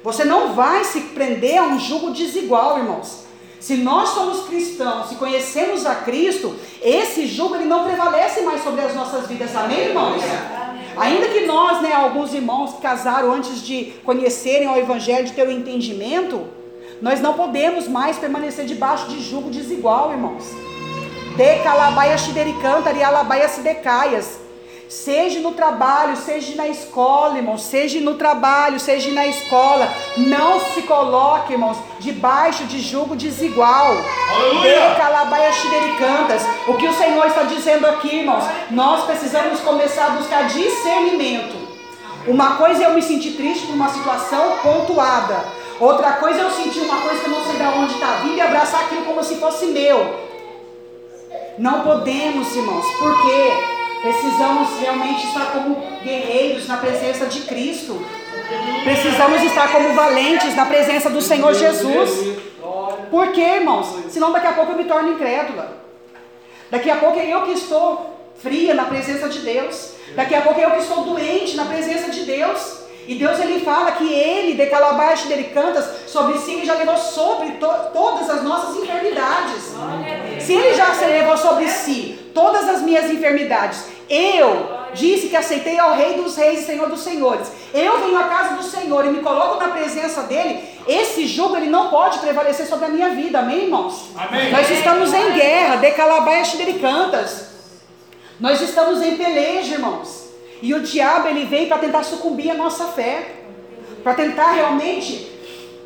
[0.04, 3.19] Você não vai se prender a um jugo desigual, irmãos.
[3.60, 8.80] Se nós somos cristãos, se conhecemos a Cristo, esse jugo ele não prevalece mais sobre
[8.80, 10.22] as nossas vidas, amém, irmãos?
[10.96, 15.46] Ainda que nós, né, alguns irmãos que casaram antes de conhecerem o Evangelho, de ter
[15.46, 16.46] o entendimento,
[17.02, 20.44] nós não podemos mais permanecer debaixo de jugo desigual, irmãos.
[21.36, 24.40] De calabaia xidericanta, rialabaia sidecaias.
[24.90, 27.62] Seja no trabalho, seja na escola, irmãos.
[27.62, 29.88] Seja no trabalho, seja na escola.
[30.16, 33.94] Não se coloque, irmãos, debaixo de jugo desigual.
[35.52, 36.42] Xidericantas.
[36.66, 38.42] O que o Senhor está dizendo aqui, irmãos?
[38.72, 41.56] Nós precisamos começar a buscar discernimento.
[42.26, 45.36] Uma coisa é eu me sentir triste por uma situação pontuada.
[45.78, 48.36] Outra coisa é eu sentir uma coisa que eu não sei de onde está vindo
[48.36, 50.28] e abraçar aquilo como se fosse meu.
[51.56, 58.04] Não podemos, irmãos, porque Precisamos realmente estar como guerreiros na presença de Cristo.
[58.82, 62.38] Precisamos estar como valentes na presença do Senhor Jesus.
[63.10, 63.86] Por quê, irmãos?
[64.08, 65.80] Senão daqui a pouco eu me torno incrédula.
[66.70, 69.92] Daqui a pouco é eu que estou fria na presença de Deus.
[70.14, 72.80] Daqui a pouco é eu que estou doente na presença de Deus.
[73.06, 76.96] E Deus ele fala que ele, de calabaixo dele cantas, sobre si ele já levou
[76.96, 79.74] sobre to todas as nossas enfermidades.
[80.40, 85.78] Se ele já se levou sobre si todas as minhas enfermidades, eu disse que aceitei
[85.78, 87.50] ao Rei dos Reis e Senhor dos Senhores.
[87.72, 90.64] Eu venho à casa do Senhor e me coloco na presença dele.
[90.86, 94.10] Esse jugo ele não pode prevalecer sobre a minha vida, amém, irmãos?
[94.16, 94.50] Amém.
[94.50, 97.50] Nós estamos em guerra, de calabaixo dele cantas.
[98.40, 100.29] Nós estamos em peleja, irmãos.
[100.62, 103.36] E o diabo ele vem para tentar sucumbir a nossa fé,
[104.02, 105.30] para tentar realmente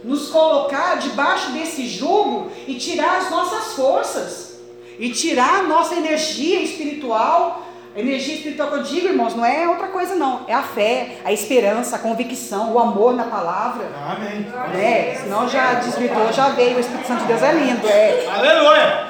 [0.03, 4.59] nos colocar debaixo desse jugo e tirar as nossas forças,
[4.99, 7.63] e tirar a nossa energia espiritual.
[7.97, 10.45] Energia espiritual que eu digo, irmãos, não é outra coisa, não.
[10.49, 13.89] É a fé, a esperança, a convicção, o amor na palavra.
[14.05, 14.45] Amém.
[14.77, 16.77] É, senão já desvirtuou, já veio.
[16.77, 17.87] O Espírito Santo de Deus é lindo.
[17.87, 19.07] É Aleluia.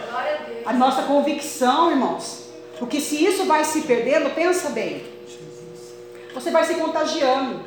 [0.66, 2.44] a nossa convicção, irmãos.
[2.78, 5.13] Porque se isso vai se perdendo, pensa bem.
[6.34, 7.60] Você vai se contagiando.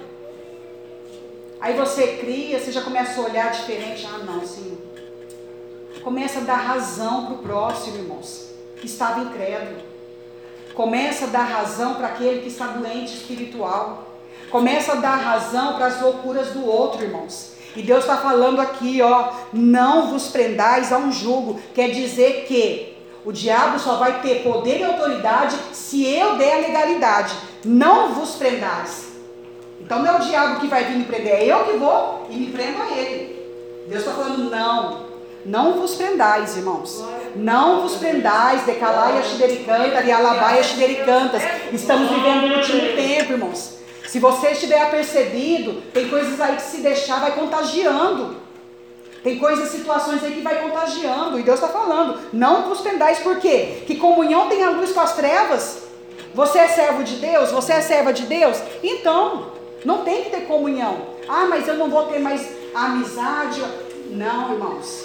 [1.60, 4.08] Aí você cria, você já começa a olhar diferente.
[4.14, 4.78] Ah, não, Senhor.
[6.04, 9.82] Começa a dar razão para o próximo, irmãos, que estava incrédulo.
[10.74, 14.06] Começa a dar razão para aquele que está doente espiritual.
[14.52, 17.54] Começa a dar razão para as loucuras do outro, irmãos.
[17.76, 21.60] E Deus está falando aqui, ó, não vos prendais a um jugo.
[21.74, 22.96] Quer dizer que
[23.26, 27.36] o diabo só vai ter poder e autoridade se eu der a legalidade.
[27.64, 29.08] Não vos prendais.
[29.80, 32.36] Então não é o diabo que vai vir me prender, é eu que vou e
[32.36, 33.38] me prendo a ele.
[33.88, 35.08] Deus está falando, não.
[35.46, 37.06] Não vos prendais, irmãos.
[37.36, 41.42] Não vos prendais, decalai a xidericanta, rialabai a xidericantas.
[41.72, 43.78] Estamos vivendo o último tempo, irmãos.
[44.08, 48.36] Se você estiver apercebido, tem coisas aí que se deixar vai contagiando.
[49.24, 51.40] Tem coisas, situações aí que vai contagiando.
[51.40, 53.84] E Deus está falando, não vos prendais, por quê?
[53.86, 55.87] Que comunhão tem a luz com as trevas.
[56.38, 57.52] Você é servo de Deus?
[57.52, 58.62] Você é serva de Deus?
[58.84, 60.96] Então, não tem que ter comunhão.
[61.28, 63.60] Ah, mas eu não vou ter mais amizade.
[64.12, 65.04] Não, irmãos.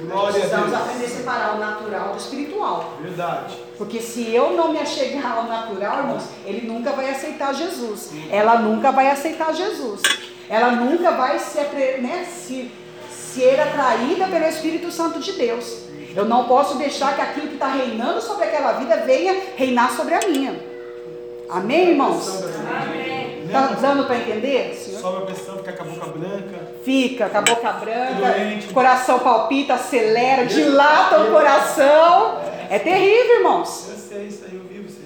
[0.00, 0.80] Glória a Precisamos Deus.
[0.80, 2.92] aprender a separar o natural do espiritual.
[3.00, 3.58] Verdade.
[3.76, 8.12] Porque se eu não me achegar ao natural, irmãos, ele nunca vai aceitar Jesus.
[8.30, 10.02] Ela nunca vai aceitar Jesus.
[10.48, 11.58] Ela nunca vai se,
[12.00, 12.70] né, se,
[13.10, 15.83] ser atraída pelo Espírito Santo de Deus.
[16.14, 20.14] Eu não posso deixar que aquilo que está reinando sobre aquela vida venha reinar sobre
[20.14, 20.54] a minha.
[21.48, 22.42] Amém, irmãos?
[23.44, 24.74] Está dando para entender?
[24.74, 25.00] senhor?
[25.00, 26.72] Sobe a pressão, fica com a boca branca.
[26.82, 28.72] Fica com a boca branca, Doente.
[28.72, 32.40] coração palpita, acelera, dilata o coração.
[32.70, 33.88] É terrível, irmãos.
[33.90, 35.00] Eu sei isso aí, eu vi você.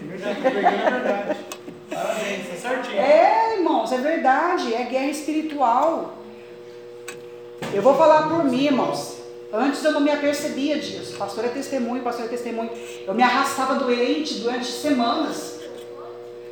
[0.00, 1.38] Verdade, tô pegando a verdade.
[1.90, 3.00] Parabéns, tá certinho.
[3.00, 6.14] É, irmãos, é verdade, é guerra espiritual.
[7.72, 9.23] Eu vou falar por mim, irmãos.
[9.56, 11.16] Antes eu não me apercebia disso.
[11.16, 12.70] Pastor é testemunho, pastor é testemunho.
[13.06, 15.60] Eu me arrastava doente durante semanas.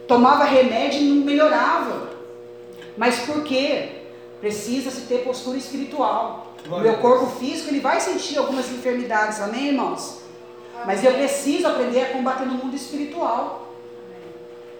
[0.06, 2.10] Tomava remédio e não melhorava.
[2.96, 3.88] Mas por quê?
[4.40, 6.54] Precisa-se ter postura espiritual.
[6.70, 10.20] O meu corpo físico ele vai sentir algumas enfermidades, amém, irmãos?
[10.86, 13.74] Mas eu preciso aprender a combater no mundo espiritual.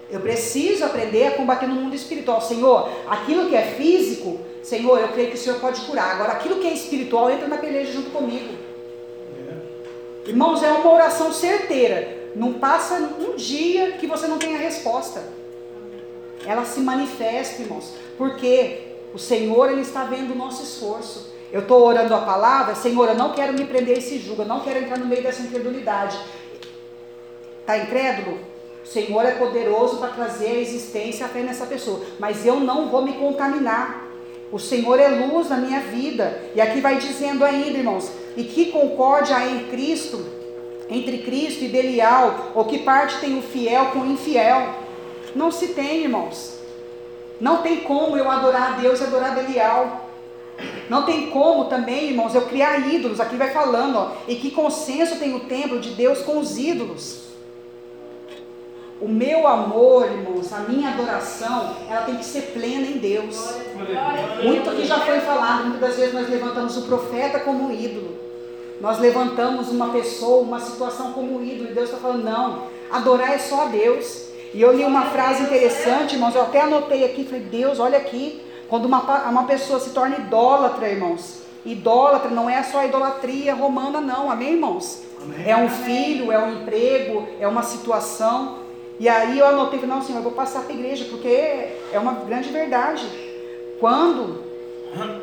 [0.08, 2.40] Eu preciso aprender a combater no mundo espiritual.
[2.40, 6.12] Senhor, aquilo que é físico, Senhor, eu creio que o Senhor pode curar.
[6.12, 8.56] Agora, aquilo que é espiritual, entra na peleja junto comigo.
[10.26, 12.30] Irmãos, é uma oração certeira.
[12.34, 15.22] Não passa um dia que você não tenha resposta.
[16.46, 17.92] Ela se manifesta, irmãos.
[18.16, 21.32] Porque o Senhor, Ele está vendo o nosso esforço.
[21.52, 24.60] Eu estou orando a palavra, Senhor, eu não quero me prender esse julgo, eu não
[24.60, 26.18] quero entrar no meio dessa incredulidade.
[27.60, 28.38] Está incrédulo?
[28.82, 32.00] O Senhor é poderoso para trazer a existência a fé nessa pessoa.
[32.18, 34.01] Mas eu não vou me contaminar.
[34.52, 36.38] O Senhor é luz na minha vida.
[36.54, 40.24] E aqui vai dizendo ainda, irmãos, e que concórdia há em Cristo,
[40.90, 44.74] entre Cristo e Belial, ou que parte tem o fiel com o infiel?
[45.34, 46.58] Não se tem, irmãos.
[47.40, 50.10] Não tem como eu adorar a Deus e adorar Belial.
[50.88, 53.20] Não tem como também, irmãos, eu criar ídolos.
[53.20, 57.31] Aqui vai falando, ó, e que consenso tem o templo de Deus com os ídolos.
[59.02, 63.56] O meu amor, irmãos, a minha adoração, ela tem que ser plena em Deus.
[64.44, 68.16] Muito que já foi falado, muitas das vezes nós levantamos o profeta como um ídolo.
[68.80, 73.32] Nós levantamos uma pessoa, uma situação como um ídolo, e Deus está falando, não, adorar
[73.32, 74.28] é só a Deus.
[74.54, 78.40] E eu li uma frase interessante, irmãos, eu até anotei aqui, falei, Deus, olha aqui,
[78.68, 84.00] quando uma, uma pessoa se torna idólatra, irmãos, idólatra não é só a idolatria romana,
[84.00, 85.02] não, amém, irmãos?
[85.44, 88.61] É um filho, é um emprego, é uma situação.
[89.02, 91.98] E aí eu anotei, falei, não, Senhor, eu vou passar para a igreja, porque é
[91.98, 93.04] uma grande verdade.
[93.80, 94.44] Quando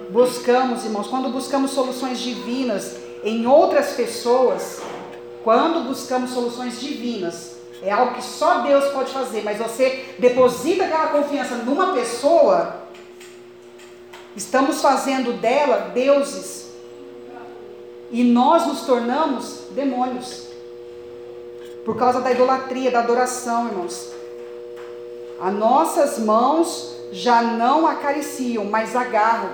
[0.09, 4.81] buscamos, irmãos, quando buscamos soluções divinas em outras pessoas,
[5.45, 11.07] quando buscamos soluções divinas, é algo que só Deus pode fazer, mas você deposita aquela
[11.07, 12.81] confiança numa pessoa,
[14.35, 16.73] estamos fazendo dela deuses.
[18.11, 20.48] E nós nos tornamos demônios.
[21.89, 24.11] Por causa da idolatria, da adoração, irmãos.
[25.41, 29.49] As nossas mãos já não acariciam, mas agarram.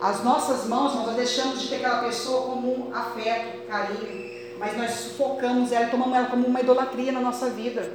[0.00, 4.90] As nossas mãos, nós deixamos de ter aquela pessoa como um afeto, carinho, mas nós
[4.94, 7.88] sufocamos ela e tomamos ela como uma idolatria na nossa vida.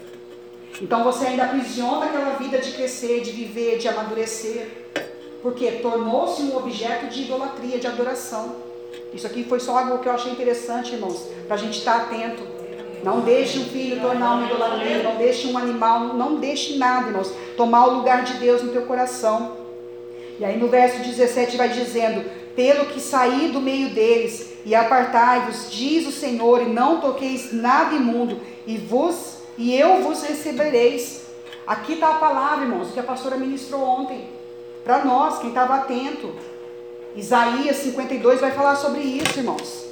[0.81, 4.87] Então você ainda aprisiona aquela vida de crescer, de viver, de amadurecer,
[5.41, 8.55] porque tornou-se um objeto de idolatria, de adoração.
[9.13, 12.58] Isso aqui foi só algo que eu achei interessante, irmãos, para a gente estar atento.
[13.03, 17.31] Não deixe um filho tornar uma idolatria, não deixe um animal, não deixe nada, irmãos,
[17.55, 19.57] tomar o lugar de Deus no teu coração.
[20.39, 22.23] E aí no verso 17 vai dizendo:
[22.55, 27.95] Pelo que saí do meio deles e apartai-vos, diz o Senhor, e não toqueis nada
[27.95, 31.25] imundo, e vos e eu vos recebereis.
[31.67, 34.29] Aqui está a palavra, irmãos, que a pastora ministrou ontem.
[34.83, 36.33] Para nós, quem estava atento.
[37.15, 39.88] Isaías 52 vai falar sobre isso, irmãos.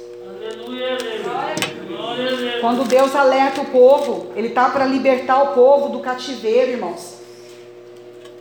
[2.60, 7.18] Quando Deus alerta o povo, Ele está para libertar o povo do cativeiro, irmãos.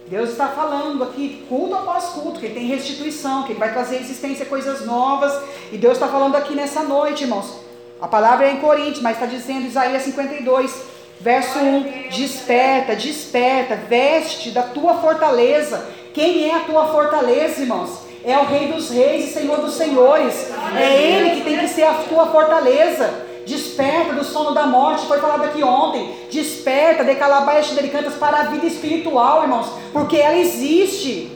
[0.08, 3.98] Deus está falando aqui, culto após culto, que Ele tem restituição, que Ele vai trazer
[3.98, 5.34] existência coisas novas.
[5.72, 7.60] E Deus está falando aqui nessa noite, irmãos.
[8.00, 10.82] A palavra é em Coríntios, mas está dizendo Isaías 52,
[11.20, 15.86] verso 1: Desperta, desperta, veste da tua fortaleza.
[16.14, 18.07] Quem é a tua fortaleza, irmãos?
[18.28, 20.52] É o Rei dos Reis e Senhor dos Senhores.
[20.76, 23.26] É Ele que tem que ser a tua fortaleza.
[23.46, 26.14] Desperta do sono da morte, foi falado aqui ontem.
[26.30, 31.32] Desperta de calabaias delicantas para a vida espiritual, irmãos, porque ela existe.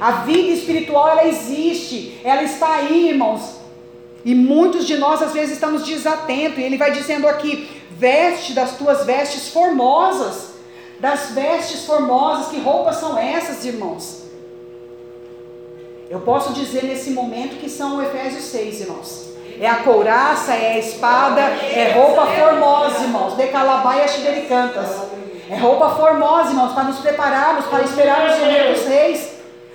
[0.00, 3.56] A vida espiritual ela existe, ela está aí, irmãos.
[4.24, 6.60] E muitos de nós às vezes estamos desatentos.
[6.60, 10.50] E ele vai dizendo aqui: veste das tuas vestes formosas.
[11.00, 14.27] Das vestes formosas, que roupas são essas, irmãos?
[16.10, 19.28] Eu posso dizer nesse momento que são o Efésios 6, irmãos.
[19.60, 23.36] É a couraça, é a espada, é roupa formosa, irmãos.
[23.36, 24.06] De calabaia
[24.48, 24.88] cantas.
[25.50, 29.32] É roupa formosa, irmãos, para nos prepararmos, para esperarmos o rei dos reis.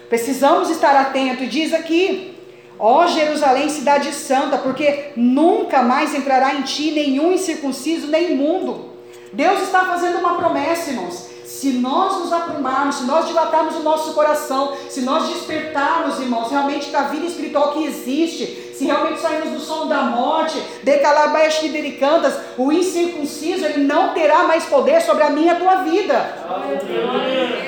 [0.09, 1.49] Precisamos estar atentos.
[1.49, 2.35] Diz aqui,
[2.79, 8.93] ó Jerusalém, cidade santa, porque nunca mais entrará em ti nenhum incircunciso nem imundo.
[9.31, 11.32] Deus está fazendo uma promessa, irmãos.
[11.53, 16.89] Se nós nos aprumarmos, se nós dilatarmos o nosso coração, se nós despertarmos, irmãos, realmente
[16.89, 21.61] para a vida espiritual que existe, se realmente sairmos do sono da morte, de calabaias
[21.99, 26.35] cantas, o incircunciso, ele não terá mais poder sobre a minha e a tua vida.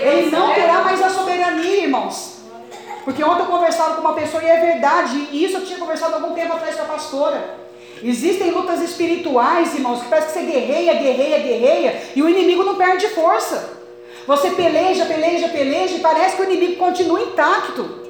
[0.01, 2.39] Ele não terá mais a soberania, irmãos.
[3.05, 6.15] Porque ontem eu conversava com uma pessoa e é verdade, e isso eu tinha conversado
[6.15, 7.64] algum tempo atrás com a pastora.
[8.03, 12.75] Existem lutas espirituais, irmãos, que parece que você guerreia, guerreia, guerreia, e o inimigo não
[12.75, 13.75] perde força.
[14.27, 18.05] Você peleja, peleja, peleja e parece que o inimigo continua intacto.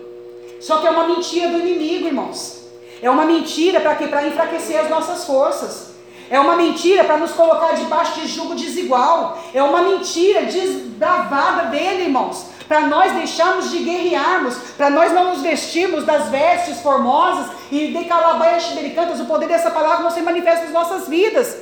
[0.60, 2.66] Só que é uma mentira do inimigo, irmãos.
[3.02, 4.08] É uma mentira para quê?
[4.08, 5.96] Para enfraquecer as nossas forças.
[6.30, 9.38] É uma mentira para nos colocar debaixo de jugo desigual.
[9.54, 12.48] É uma mentira desbravada dele, irmãos.
[12.68, 18.06] Para nós deixarmos de guerrearmos, para nós não nos vestirmos das vestes formosas e de
[18.06, 21.56] calabaias americanas, o poder dessa palavra não se manifesta nas nossas vidas.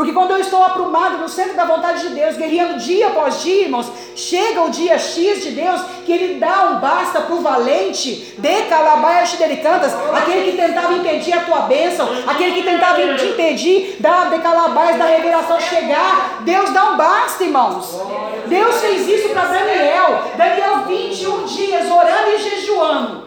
[0.00, 3.64] Porque quando eu estou aprumado no centro da vontade de Deus, guerreando dia após dia,
[3.64, 8.34] irmãos, chega o dia X de Deus, que Ele dá um basta para o valente,
[8.38, 13.96] de calabaias cantas, aquele que tentava impedir a tua bênção, aquele que tentava te impedir
[14.00, 16.44] da de calabaias da revelação chegar.
[16.46, 18.00] Deus dá um basta, irmãos.
[18.46, 20.22] Deus fez isso para Daniel.
[20.34, 23.24] Daniel, 21 dias orando e jejuando.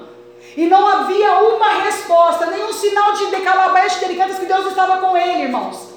[0.57, 5.43] E não havia uma resposta, nenhum sinal de decalabaias cantas que Deus estava com ele,
[5.43, 5.92] irmãos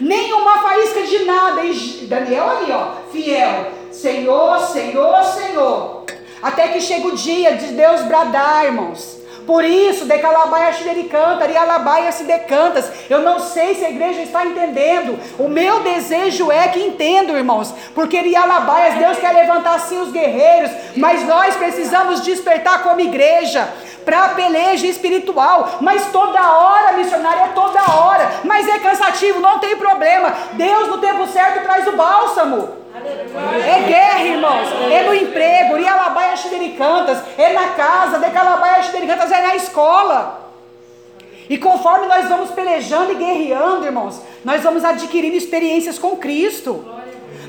[0.00, 1.64] nem uma faísca de nada.
[1.64, 3.72] E Daniel ali, ó, fiel.
[3.90, 6.04] Senhor, Senhor, Senhor.
[6.42, 9.19] Até que chega o dia de Deus bradar, irmãos.
[9.50, 12.88] Por isso, decalabaia se decanta, rialabaia se decantas.
[13.10, 15.18] Eu não sei se a igreja está entendendo.
[15.40, 17.74] O meu desejo é que entendam, irmãos.
[17.92, 20.70] Porque rialabaias, Deus quer levantar sim os guerreiros.
[20.96, 23.68] Mas nós precisamos despertar como igreja
[24.04, 25.78] para a peleja espiritual.
[25.80, 28.30] Mas toda hora, missionária, é toda hora.
[28.44, 30.32] Mas é cansativo, não tem problema.
[30.52, 32.79] Deus, no tempo certo, traz o bálsamo.
[33.04, 34.68] É guerra, irmãos.
[34.90, 37.22] É no emprego, Rialabaia Xidericantas.
[37.38, 39.30] É na casa, Decalabaia Xidericantas.
[39.32, 40.52] É na escola.
[41.48, 46.84] E conforme nós vamos pelejando e guerreando, irmãos, nós vamos adquirindo experiências com Cristo.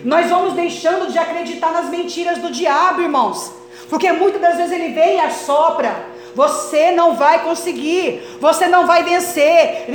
[0.03, 3.51] Nós vamos deixando de acreditar nas mentiras do diabo, irmãos.
[3.89, 6.09] Porque muitas das vezes ele vem e assopra.
[6.33, 9.85] Você não vai conseguir, você não vai vencer.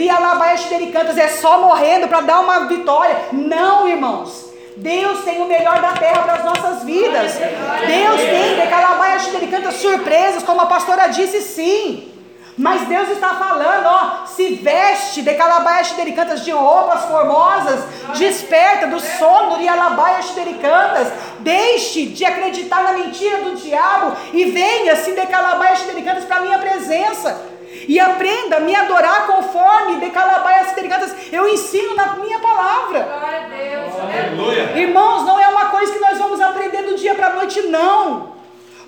[0.92, 3.16] Cantas é só morrendo para dar uma vitória.
[3.32, 4.45] Não, irmãos.
[4.76, 7.32] Deus tem o melhor da terra para as nossas vidas.
[7.34, 8.96] Deus tem decalabaia
[9.76, 12.12] surpresas, como a pastora disse, sim.
[12.58, 17.84] Mas Deus está falando, ó, se veste de calabaias xidericantas de roupas formosas,
[18.16, 21.08] desperta do sono de alabaias xidericantas,
[21.40, 26.40] deixe de acreditar na mentira do diabo e venha se de calabaias xidericantas para a
[26.40, 27.55] minha presença.
[27.88, 33.00] E aprenda a me adorar conforme de calabaias xidericantas eu ensino na minha palavra.
[33.00, 34.76] Glória a Deus.
[34.76, 38.34] Irmãos, não é uma coisa que nós vamos aprender do dia para a noite, não.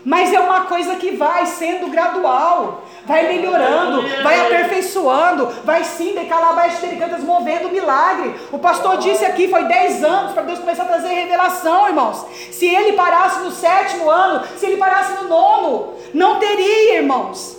[0.05, 6.27] Mas é uma coisa que vai sendo gradual vai melhorando, vai aperfeiçoando, vai sim, de
[6.27, 8.35] calabaias delicadas movendo milagre.
[8.53, 12.27] O pastor disse aqui, foi 10 anos para Deus começar a trazer revelação, irmãos.
[12.53, 17.58] Se ele parasse no sétimo ano, se ele parasse no nono, não teria, irmãos.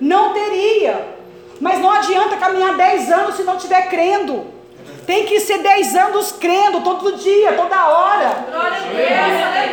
[0.00, 1.16] Não teria.
[1.60, 4.58] Mas não adianta caminhar 10 anos se não estiver crendo.
[5.06, 8.46] Tem que ser 10 anos crendo todo dia, toda hora.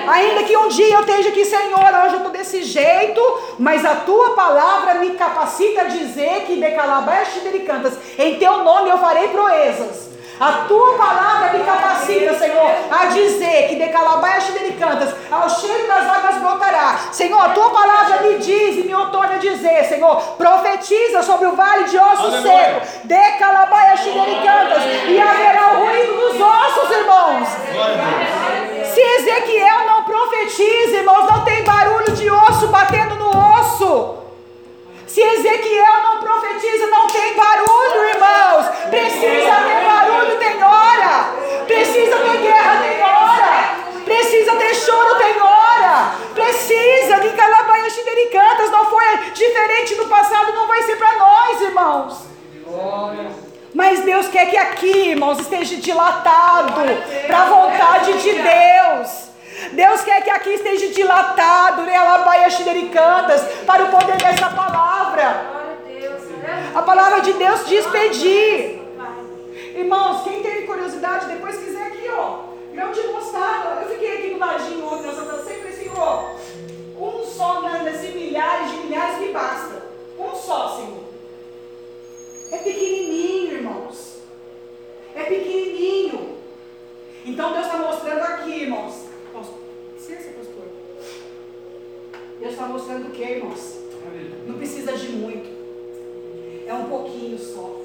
[0.08, 3.22] Ainda que um dia eu esteja aqui, Senhor, hoje eu estou desse jeito,
[3.60, 8.64] mas a tua palavra me capacita a dizer que de calabaste de cantas, em teu
[8.64, 10.15] nome eu farei proezas.
[10.40, 16.06] A tua palavra me capacita, Senhor, a dizer que de calabaias delicantas, ao cheiro das
[16.10, 17.00] águas brotará.
[17.12, 21.56] Senhor, a tua palavra me diz e me outorna a dizer, Senhor, profetiza sobre o
[21.56, 27.48] vale de ossos secos, de calabaias delicantas, e haverá o ruído dos ossos, irmãos.
[28.94, 33.30] Se Ezequiel não profetiza, irmãos, não tem barulho de osso batendo no
[33.60, 34.25] osso.
[35.16, 38.66] Se Ezequiel não profetiza, não tem barulho, irmãos.
[38.90, 41.32] Precisa ter barulho, tem hora.
[41.66, 44.04] Precisa ter guerra, tem hora.
[44.04, 46.12] Precisa ter choro, tem hora.
[46.34, 48.70] Precisa de calabaias xidericantas.
[48.70, 52.26] Não foi diferente do passado, não vai ser para nós, irmãos.
[53.74, 56.74] Mas Deus quer que aqui, irmãos, esteja dilatado
[57.26, 59.26] para a vontade de Deus.
[59.72, 61.96] Deus quer que aqui esteja dilatado, né?
[61.96, 65.05] Alabaia Xidericantas, para o poder dessa palavra.
[66.76, 68.82] A palavra de Deus diz pedir.
[69.74, 72.40] Irmãos, quem teve curiosidade, depois quiser aqui, ó.
[72.74, 73.82] Grão de mostarda.
[73.82, 76.36] Eu fiquei aqui no ladinho ontem, nós Santa sempre assim, ó.
[77.00, 79.84] Um só nesse milhares de milhares me basta.
[80.20, 81.06] Um só, Senhor.
[82.52, 84.20] É pequenininho, irmãos.
[85.16, 86.38] É pequenininho.
[87.26, 89.06] Então Deus está mostrando aqui, irmãos.
[89.94, 90.66] Licença, pastor.
[92.40, 93.85] Deus está mostrando o que, irmãos?
[94.48, 95.50] Não precisa de muito.
[96.68, 97.82] É um pouquinho só.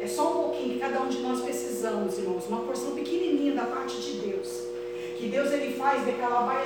[0.00, 2.46] É só um pouquinho que cada um de nós precisamos, irmãos.
[2.48, 4.74] Uma porção pequenininha da parte de Deus
[5.24, 6.64] que Deus ele faz de calabaia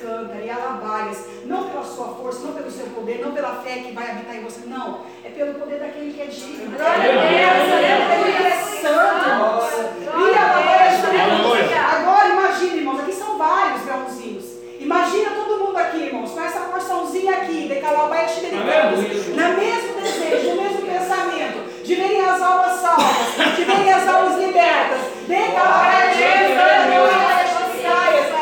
[0.00, 3.92] canta e alabaias, não pela sua força, não pelo seu poder, não pela fé que
[3.92, 5.00] vai habitar em você, não.
[5.22, 6.70] É pelo poder daquele que é digno.
[6.70, 9.64] Glória a Deus, ele é santo, irmãos.
[10.06, 10.78] E alabaia
[11.98, 14.44] Agora imagine, irmãos, aqui são vários grãozinhos.
[14.80, 15.47] Imagina todo mundo
[15.98, 18.96] aqui, irmãos, com essa porçãozinha aqui de calabaia xericanta,
[19.34, 24.38] na mesmo desejo, no mesmo pensamento, de verem as almas salvas, de verem as almas
[24.38, 25.34] libertas, de
[26.16, 26.78] xericanta,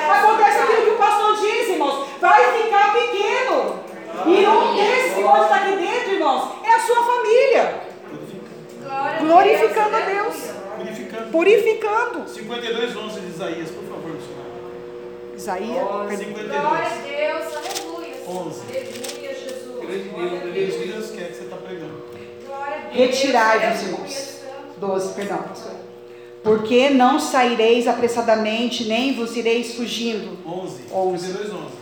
[0.09, 2.07] Acontece aquilo que o pastor diz, irmãos.
[2.21, 3.81] Vai ficar pequeno.
[4.27, 7.81] E um desse que pode estar aqui dentro, irmãos, é a sua família.
[9.21, 10.37] Glorificando a Deus.
[10.77, 11.31] Purificando.
[11.31, 12.29] Purificando.
[12.29, 14.16] 52, 11 de Isaías, por favor.
[15.37, 16.19] Isaías.
[16.19, 16.49] 52.
[16.49, 18.15] Glória a Deus, aleluia.
[18.27, 18.61] 11.
[18.63, 20.57] Aleluia, Jesus.
[20.57, 22.05] É isso que Deus quer que você está pregando.
[22.13, 22.97] Deus.
[22.97, 24.37] Retirai-vos, irmãos.
[24.79, 25.73] 12, perdão, pastor.
[26.43, 30.39] Porque não saireis apressadamente, nem vos ireis fugindo.
[30.47, 30.83] 11.
[30.93, 31.27] 11.
[31.27, 31.73] 52, 11.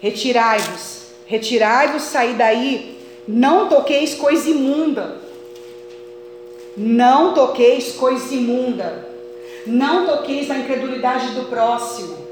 [0.00, 5.22] Retirai-vos, retirai-vos, saí daí, não toqueis coisa imunda.
[6.76, 9.08] Não toqueis coisa imunda.
[9.66, 12.23] Não toqueis na incredulidade do próximo.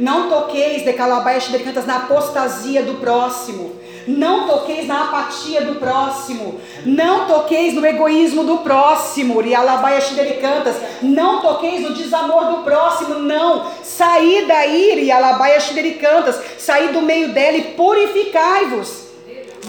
[0.00, 3.78] Não toqueis de calabaias de cantas na apostasia do próximo.
[4.08, 6.58] Não toqueis na apatia do próximo.
[6.86, 9.40] Não toqueis no egoísmo do próximo.
[9.40, 10.76] Rialabaia xidericantas.
[11.02, 13.16] Não toqueis no desamor do próximo.
[13.16, 13.66] Não.
[13.82, 16.40] Saí daí, Rialabaia xidericantas.
[16.58, 19.10] Saí do meio dela e purificai-vos.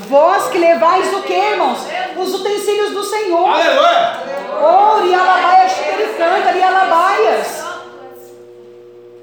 [0.08, 1.80] Vós que levais o que, irmãos?
[2.18, 3.48] Os utensílios do Senhor.
[3.48, 4.22] Aleluia!
[4.62, 7.71] Oh, Rialabaia xidericantas, Rialabaias.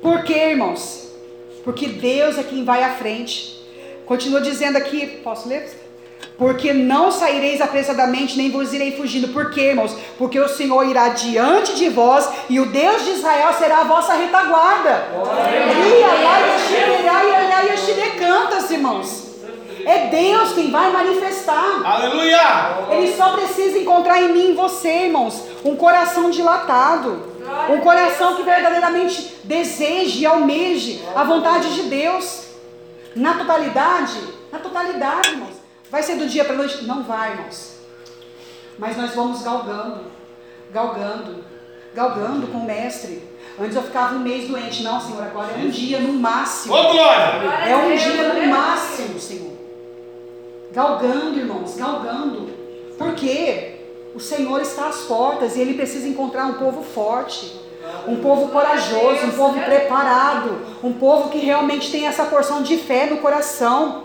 [0.00, 1.08] Por quê, irmãos?
[1.64, 3.58] Porque Deus é quem vai à frente.
[4.06, 5.68] Continua dizendo aqui, posso ler?
[6.38, 9.28] Porque não saireis apressadamente, nem vos irei fugindo.
[9.28, 9.94] Por quê, irmãos?
[10.16, 14.14] Porque o Senhor irá diante de vós e o Deus de Israel será a vossa
[14.14, 15.08] retaguarda.
[18.18, 19.28] Cantas, irmãos.
[19.84, 21.80] É Deus quem vai manifestar.
[21.84, 22.86] Aleluia!
[22.90, 27.37] Ele só precisa encontrar em mim e em você, irmãos, um coração dilatado.
[27.70, 32.48] Um coração que verdadeiramente deseje e almeje a vontade de Deus.
[33.14, 34.20] Na totalidade,
[34.52, 35.56] na totalidade, irmãos.
[35.90, 36.84] Vai ser do dia para a noite?
[36.84, 37.78] Não vai, irmãos.
[38.78, 40.04] Mas nós vamos galgando,
[40.72, 41.44] galgando,
[41.94, 43.26] galgando com o mestre.
[43.60, 44.82] Antes eu ficava um mês doente.
[44.82, 46.74] Não, Senhor, agora é um dia no máximo.
[46.74, 47.24] Ô, glória!
[47.66, 49.56] É um dia no máximo, Senhor.
[50.72, 52.50] Galgando, irmãos, galgando.
[52.96, 53.77] Porque
[54.14, 57.68] o Senhor está às portas e Ele precisa encontrar um povo forte
[58.06, 63.06] um povo corajoso, um povo preparado, um povo que realmente tem essa porção de fé
[63.06, 64.04] no coração.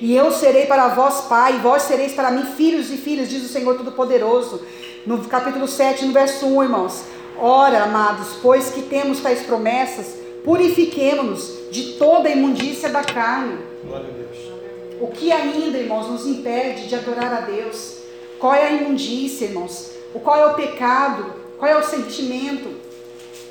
[0.00, 3.44] E eu serei para vós pai, e vós sereis para mim filhos e filhas, diz
[3.44, 4.62] o Senhor Todo-Poderoso.
[5.06, 7.04] No capítulo 7, no verso 1, irmãos.
[7.38, 13.58] Ora, amados, pois que temos tais promessas, purifiquemo-nos de toda a imundícia da carne.
[13.84, 14.60] Glória a Deus.
[15.00, 17.99] O que ainda, irmãos, nos impede de adorar a Deus?
[18.40, 19.92] Qual é a imundícia, irmãos?
[20.14, 21.30] O qual é o pecado?
[21.58, 22.74] Qual é o sentimento?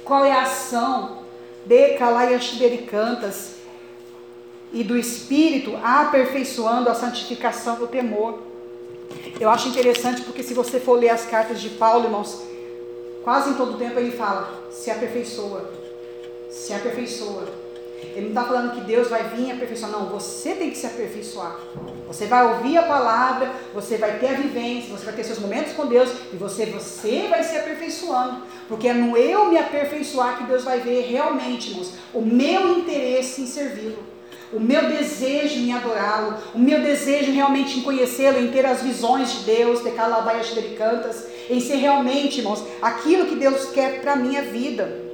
[0.04, 1.20] Qual é a ação
[1.64, 2.56] de Calaias
[4.74, 8.40] e do Espírito aperfeiçoando a santificação do temor?
[9.40, 12.42] Eu acho interessante porque se você for ler as cartas de Paulo, irmãos,
[13.24, 15.72] quase em todo tempo ele fala: se aperfeiçoa,
[16.50, 17.59] se aperfeiçoa.
[18.02, 20.06] Ele não está falando que Deus vai vir aperfeiçoar, não.
[20.08, 21.58] Você tem que se aperfeiçoar.
[22.08, 25.74] Você vai ouvir a palavra, você vai ter a vivência, você vai ter seus momentos
[25.74, 28.43] com Deus e você, você vai se aperfeiçoando.
[28.68, 33.41] Porque é no eu me aperfeiçoar que Deus vai ver realmente, irmãos, o meu interesse
[33.41, 34.04] em servi-lo.
[34.52, 39.32] O meu desejo em adorá-lo, o meu desejo realmente em conhecê-lo, em ter as visões
[39.32, 44.14] de Deus, de calabaias de cantas, em ser realmente, irmãos, aquilo que Deus quer para
[44.14, 45.09] a minha vida.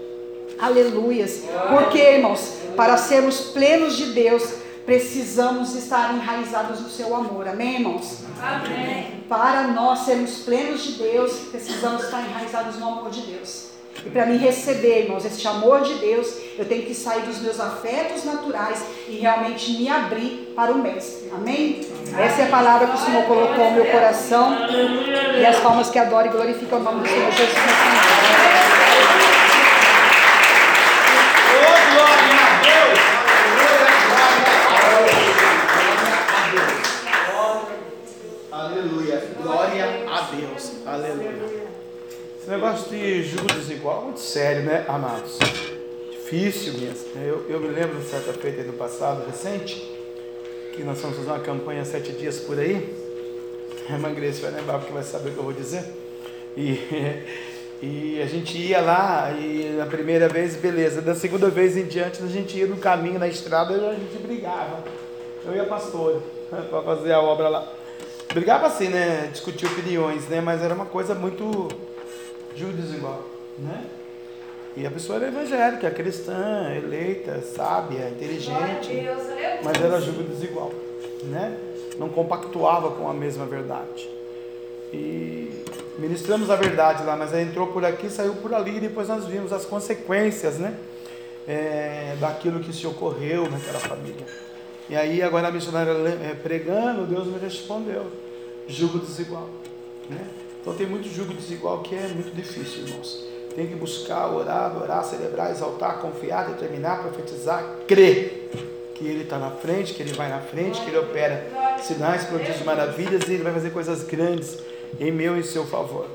[0.60, 1.44] Aleluias.
[1.70, 4.44] Porque, irmãos, para sermos plenos de Deus,
[4.86, 7.48] precisamos estar enraizados no seu amor.
[7.48, 8.20] Amém, irmãos?
[8.42, 9.24] Amém.
[9.28, 13.76] Para nós sermos plenos de Deus, precisamos estar enraizados no amor de Deus.
[14.06, 16.28] E para me receber, irmãos, esse amor de Deus,
[16.58, 21.32] eu tenho que sair dos meus afetos naturais e realmente me abrir para o Mestre.
[21.34, 21.82] Amém?
[22.20, 24.58] Essa é a palavra que o Senhor colocou no meu coração.
[25.40, 29.35] E as palmas que adoram e glorificam o nome do Senhor Jesus
[40.56, 41.68] Deus, aleluia.
[42.40, 45.38] Esse negócio de julgo desigual é muito sério, né, amados?
[46.12, 47.22] Difícil mesmo.
[47.22, 49.76] Eu, eu me lembro de certa feita no passado recente,
[50.74, 52.96] que nós fomos fazer uma campanha sete dias por aí.
[53.90, 55.84] A irmã vai lembrar porque vai saber o que eu vou dizer.
[56.56, 56.80] E,
[57.84, 61.02] e a gente ia lá, e na primeira vez, beleza.
[61.02, 64.86] Da segunda vez em diante, a gente ia no caminho, na estrada, a gente brigava.
[65.46, 67.68] Eu e a pastora, para fazer a obra lá.
[68.36, 69.30] Brigava assim, né?
[69.32, 70.42] Discutir opiniões, né?
[70.42, 71.70] Mas era uma coisa muito
[72.54, 73.24] julgo desigual,
[73.58, 73.86] né?
[74.76, 79.60] E a pessoa era evangélica, cristã, eleita, sábia, inteligente, Deus, aleluia.
[79.64, 80.70] mas era julgo desigual,
[81.24, 81.58] né?
[81.98, 84.10] Não compactuava com a mesma verdade.
[84.92, 85.64] E
[85.98, 89.54] ministramos a verdade lá, mas entrou por aqui, saiu por ali, e depois nós vimos
[89.54, 90.76] as consequências, né?
[91.48, 94.26] É, daquilo que se ocorreu naquela família.
[94.90, 98.25] E aí agora a missionária é, pregando, Deus me respondeu,
[98.68, 99.50] julgo desigual,
[100.10, 100.28] né?
[100.62, 103.24] Então tem muito julgo desigual que é muito difícil, irmãos.
[103.56, 108.50] Tem que buscar, orar, adorar, celebrar, exaltar, confiar, determinar, profetizar, crer
[108.96, 111.48] que Ele está na frente, que Ele vai na frente, que Ele opera
[111.82, 114.58] sinais, prodígios, maravilhas e Ele vai fazer coisas grandes
[115.00, 116.08] em meu e em seu favor.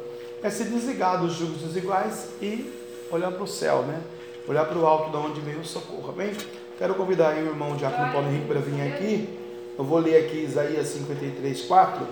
[0.42, 2.72] É se desligar dos julgos desiguais e
[3.10, 4.00] olhar para o céu, né?
[4.48, 6.32] Olhar para o alto de onde veio o socorro, bem?
[6.78, 9.38] Quero convidar aí o irmão Diácono Paulo Henrique para vir aqui.
[9.78, 12.06] Eu vou ler aqui Isaías 53, 4.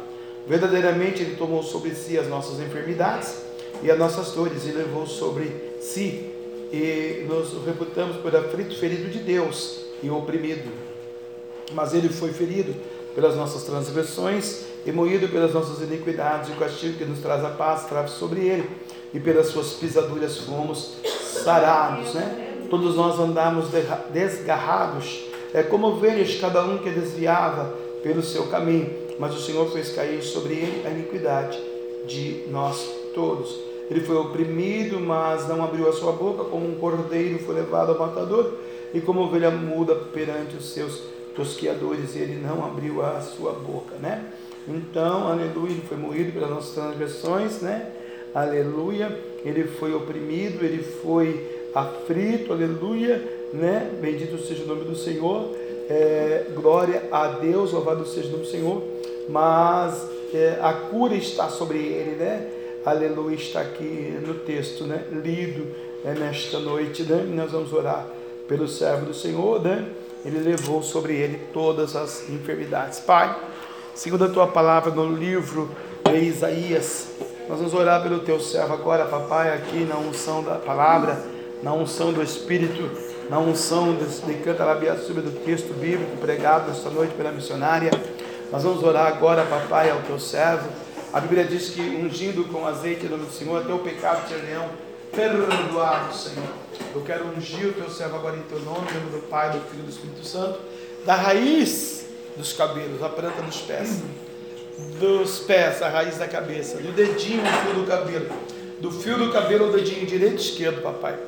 [0.48, 3.42] Verdadeiramente Ele tomou sobre si as nossas enfermidades
[3.82, 6.32] e as nossas dores e levou sobre si.
[6.72, 10.70] E nos reputamos por aflito, ferido de Deus e oprimido.
[11.72, 12.74] Mas Ele foi ferido
[13.14, 16.48] pelas nossas transgressões e moído pelas nossas iniquidades.
[16.48, 18.68] E o castigo que nos traz a paz trave sobre Ele.
[19.12, 20.96] E pelas suas pisaduras fomos
[21.44, 22.48] sarados, né?
[22.68, 23.68] Todos nós andamos
[24.12, 25.24] desgarrados,
[25.54, 30.22] é como ovelhas, cada um que desviava pelo seu caminho, mas o Senhor fez cair
[30.22, 31.58] sobre ele a iniquidade
[32.06, 33.58] de nós todos.
[33.90, 37.98] Ele foi oprimido, mas não abriu a sua boca, como um cordeiro foi levado ao
[37.98, 38.52] matador,
[38.92, 41.02] e como ovelha muda perante os seus
[41.34, 44.32] tosquiadores, e ele não abriu a sua boca, né?
[44.66, 47.90] Então, aleluia, ele foi moído pelas nossas transgressões, né?
[48.34, 53.22] Aleluia, ele foi oprimido, ele foi aflito, aleluia,
[53.54, 53.90] né?
[54.00, 55.54] Bendito seja o nome do Senhor,
[55.88, 58.82] é, glória a Deus, louvado seja o nome do Senhor,
[59.28, 62.46] mas é, a cura está sobre ele, né?
[62.84, 65.04] Aleluia, está aqui no texto, né?
[65.12, 65.66] Lido
[66.04, 67.24] é, nesta noite, né?
[67.34, 68.06] Nós vamos orar
[68.46, 69.86] pelo servo do Senhor, né?
[70.24, 72.98] Ele levou sobre ele todas as enfermidades.
[73.00, 73.36] Pai,
[73.94, 75.70] segundo a tua palavra no livro
[76.04, 77.08] de Isaías,
[77.48, 81.18] nós vamos orar pelo teu servo agora, papai, aqui na unção da palavra,
[81.62, 82.90] na unção do Espírito,
[83.30, 87.90] na unção de Cantarabiaçuba do texto bíblico pregado esta noite pela missionária.
[88.50, 90.68] Nós vamos orar agora, papai, ao teu servo.
[91.12, 94.34] A Bíblia diz que ungindo com azeite em nome do Senhor, até o pecado de
[94.34, 94.68] leão
[95.12, 96.48] perdoado, Senhor.
[96.94, 99.60] Eu quero ungir o teu servo agora em teu nome, em nome do Pai, do
[99.68, 100.58] Filho e do Espírito Santo,
[101.04, 104.02] da raiz dos cabelos, a planta dos pés,
[104.98, 108.30] dos pés, a raiz da cabeça, do dedinho, o fio do cabelo,
[108.80, 111.18] do fio do cabelo ao dedinho direito e esquerdo, papai.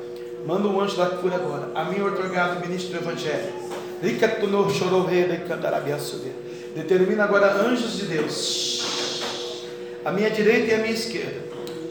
[0.45, 1.69] Manda um anjo da cura agora.
[1.75, 3.53] A mim, otorgado ministro do Evangelho.
[4.01, 6.31] Rica tunor chorou rei de cantarabiaçuber.
[6.75, 9.63] Determina agora anjos de Deus,
[10.05, 11.41] a minha direita e a minha esquerda,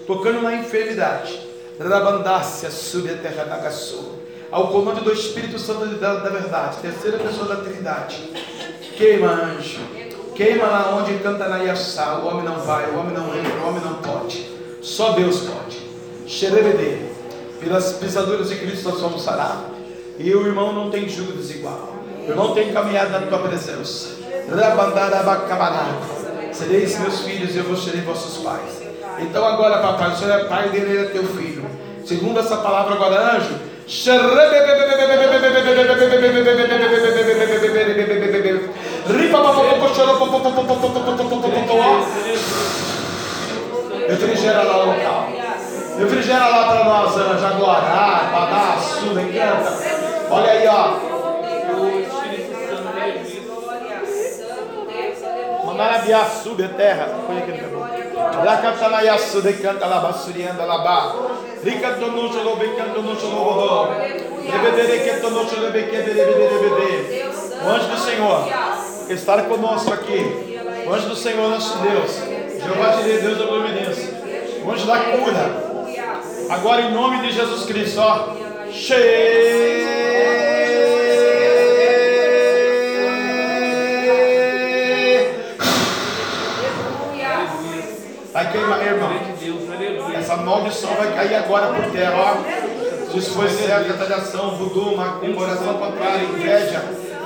[0.06, 1.48] tocando na enfermidade.
[1.78, 4.20] Rabandácia, sube a terra nagaçu.
[4.50, 8.30] Ao comando do Espírito Santo da, da verdade, terceira pessoa da Trindade.
[8.96, 9.80] Queima, anjo.
[10.34, 12.18] Queima lá onde canta na Iaçá.
[12.18, 14.50] O homem não vai, o homem não entra, o homem não pode.
[14.82, 15.78] Só Deus pode.
[16.26, 17.10] Xerebede.
[17.60, 19.76] Pelas pisaduras de Cristo nós somos sarados.
[20.18, 21.94] E o irmão não tem jugo desigual.
[22.26, 24.19] O irmão tem caminhado na tua presença.
[26.52, 28.82] Sereis meus filhos e eu vos serei vossos pais.
[29.18, 31.64] Então agora, papai, o Senhor é pai dele, ele é teu filho.
[32.04, 33.54] Segundo essa palavra agora, anjo.
[44.08, 45.28] Refrigera lá o local.
[45.98, 47.46] Refrigera lá para nós, anjo.
[47.46, 49.76] Agora, Badá, Sula, encanta.
[50.30, 51.19] Olha aí, ó.
[55.80, 57.08] Manarabiá, sube a terra.
[58.44, 61.16] Lá canta lá, Yassu, de canta lá, Bassurianda, lá,
[61.64, 63.88] Ricantono cholo becantono cholo rodó.
[63.94, 67.30] Lebedere que tono cholo bequedere lebedere.
[67.64, 68.46] O anjo do Senhor
[69.08, 70.60] está conosco aqui.
[70.86, 72.10] O anjo do Senhor, nosso Deus.
[72.62, 74.20] Jeová te Deus da providência.
[74.62, 75.70] O anjo da cura.
[76.50, 78.34] Agora em nome de Jesus Cristo, ó.
[88.40, 89.10] Vai queimar, irmão.
[90.18, 93.14] Essa maldição vai cair agora por terra, ó.
[93.14, 96.82] Isso foi certo, retaliação, voodoo, macumba, oração contrária, inveja,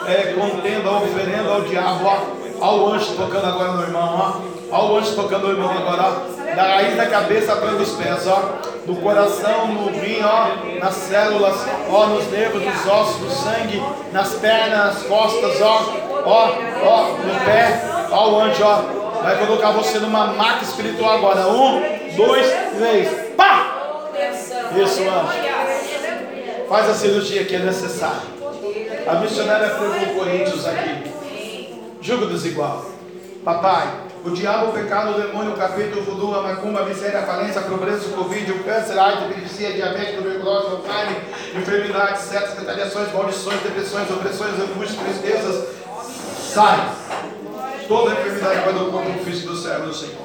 [0.09, 2.19] é, contenda, oferenda ao diabo, ó.
[2.61, 4.43] Olha o anjo tocando agora no irmão,
[4.73, 4.77] ó.
[4.77, 6.57] Olha o anjo tocando no irmão agora, ó.
[6.57, 8.49] Da raiz da cabeça até os pés, ó.
[8.85, 10.81] No coração, no rim, ó.
[10.81, 12.07] Nas células, ó.
[12.07, 13.81] Nos nervos, nos ossos, no sangue,
[14.12, 15.81] nas pernas, nas costas, ó.
[16.27, 16.49] Ó,
[16.85, 17.85] ó, no pé.
[18.11, 19.05] Ó o anjo, ó.
[19.25, 21.49] Vai colocar você numa maca espiritual agora.
[21.49, 21.81] Um,
[22.15, 22.47] dois,
[22.77, 23.09] três.
[23.35, 24.11] Pá!
[24.77, 26.69] Isso, anjo.
[26.69, 28.21] Faz a cirurgia que é necessária.
[29.07, 31.11] A missionária pregou Coríntios aqui.
[32.03, 32.85] Jugo desigual.
[33.43, 33.95] Papai,
[34.27, 37.23] o diabo, o pecado, o demônio, o capeta, o voodoo, a macumba, a miséria, a
[37.23, 41.23] falência, a pobreza, o covid, o câncer, a AIDS, a epilepsia, a diabetes, tuberculose, Alzheimer,
[41.57, 45.67] enfermidades, setas, retaliações, maldições, depressões, opressões, angústias, tristezas,
[46.43, 46.91] sai.
[47.89, 50.24] Toda enfermidade vai do corpo físico do servo do Senhor.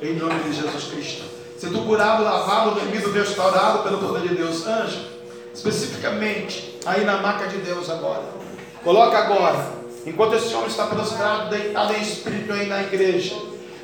[0.00, 1.24] Em nome de Jesus Cristo.
[1.58, 5.00] Se tu curado, lavado, remido, restaurado pelo poder de Deus, anjo,
[5.52, 8.22] especificamente aí na maca de Deus agora.
[8.82, 9.66] Coloca agora,
[10.06, 13.34] enquanto esse homem está prostrado, deitado em espírito aí na igreja.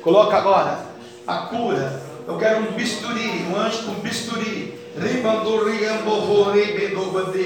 [0.01, 0.79] Coloca agora
[1.27, 2.01] a cura.
[2.27, 4.79] Eu quero um bisturi, um anjo com bisturi.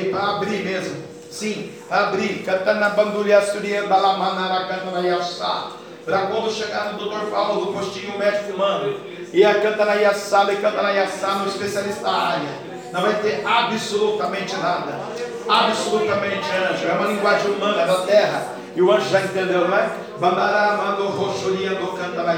[0.10, 1.15] Para abrir mesmo.
[1.36, 2.45] Sim, abrir.
[2.45, 5.72] Cantando a bandulha surianda la manara cantando yassá.
[6.06, 8.98] Para quando chegar no doutor Paulo do postinho médico humano.
[9.34, 12.49] E a canta na yassá, e canta na yassá no especialista da área.
[12.94, 14.98] Não vai ter absolutamente nada.
[15.49, 16.88] Absolutamente anjo.
[16.88, 18.56] É uma linguagem humana da terra.
[18.74, 19.90] E o anjo já entendeu, não é?
[20.18, 22.34] Bandará, mando, roxuriando, canta na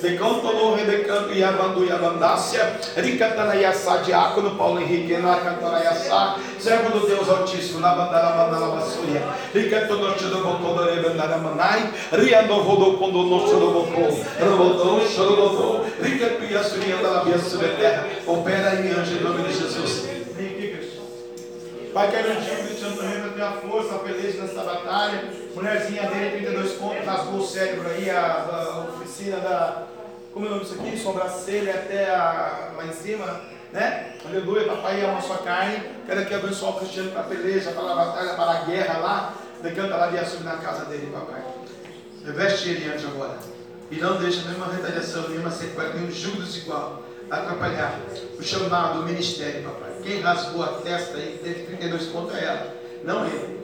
[0.00, 0.08] yassá.
[0.08, 2.80] Decanto rebecanto e abandu e abandácia.
[2.96, 6.36] Ricantana yassá, diácono Paulo Henrique, na cantana yassá.
[6.58, 9.22] Servo do Deus Altíssimo, na bandara mandala basúria.
[9.54, 11.92] Ricanto no chido bocô do rebandara manai.
[12.12, 14.56] Riando rodou quando no chido bocô.
[14.56, 15.84] Rodou, chorobodô.
[16.02, 18.06] Ricanto e assuria da via sobre a terra.
[18.26, 20.20] Opera em anjo em nome de Jesus.
[21.92, 25.24] Pai, quero antigo de Santo Reino, ter a força, a peleja nessa batalha.
[25.56, 29.89] Mulherzinha dele, 32 pontos, rasgou o cérebro aí, a, a oficina da.
[30.32, 30.96] Como é o nome disso aqui?
[30.96, 33.40] Sobrancelha até a, lá em cima,
[33.72, 34.14] né?
[34.24, 35.82] Aleluia, papai ama a sua carne.
[36.06, 39.34] Quero aqui abençoar o cristiano para a peleja, para a batalha, para a guerra lá.
[39.60, 41.42] Decanta lá de assunto na casa dele, papai.
[42.24, 43.38] Reveste ele antes agora.
[43.90, 47.98] E não deixa nenhuma retaliação, nenhuma sequela, nenhum jugo desigual atrapalhar
[48.38, 49.90] o chamado, o ministério, papai.
[50.02, 52.74] Quem rasgou a testa aí, teve 32 pontos é ela,
[53.04, 53.60] não ele.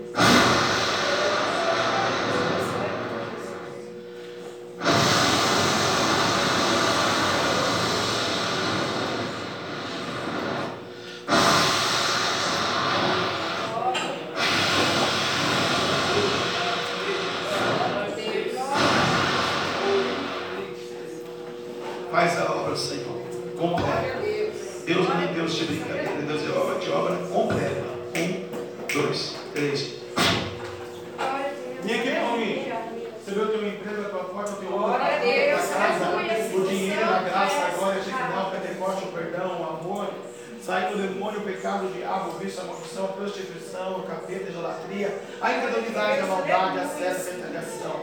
[34.47, 37.19] Empresa, a tua porta, o teu ouro, a Glória a Deus, casa, o dinheiro, a
[37.21, 40.15] graça, a glória, a dignidade, o pentecoste, o perdão, o amor.
[40.63, 44.47] Sai do demônio, o pecado, o diabo, o vício, a maldição, a prostituição, o capeta,
[44.47, 48.01] a idolatria, a incredulidade, a maldade, a seta, a retaliação.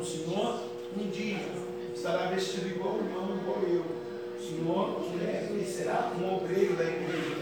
[0.00, 0.60] O Senhor,
[0.96, 1.44] um dia,
[1.94, 3.84] estará vestido igual o irmão, igual eu.
[4.38, 5.02] O Senhor,
[5.50, 7.36] ele será um obreiro da igreja.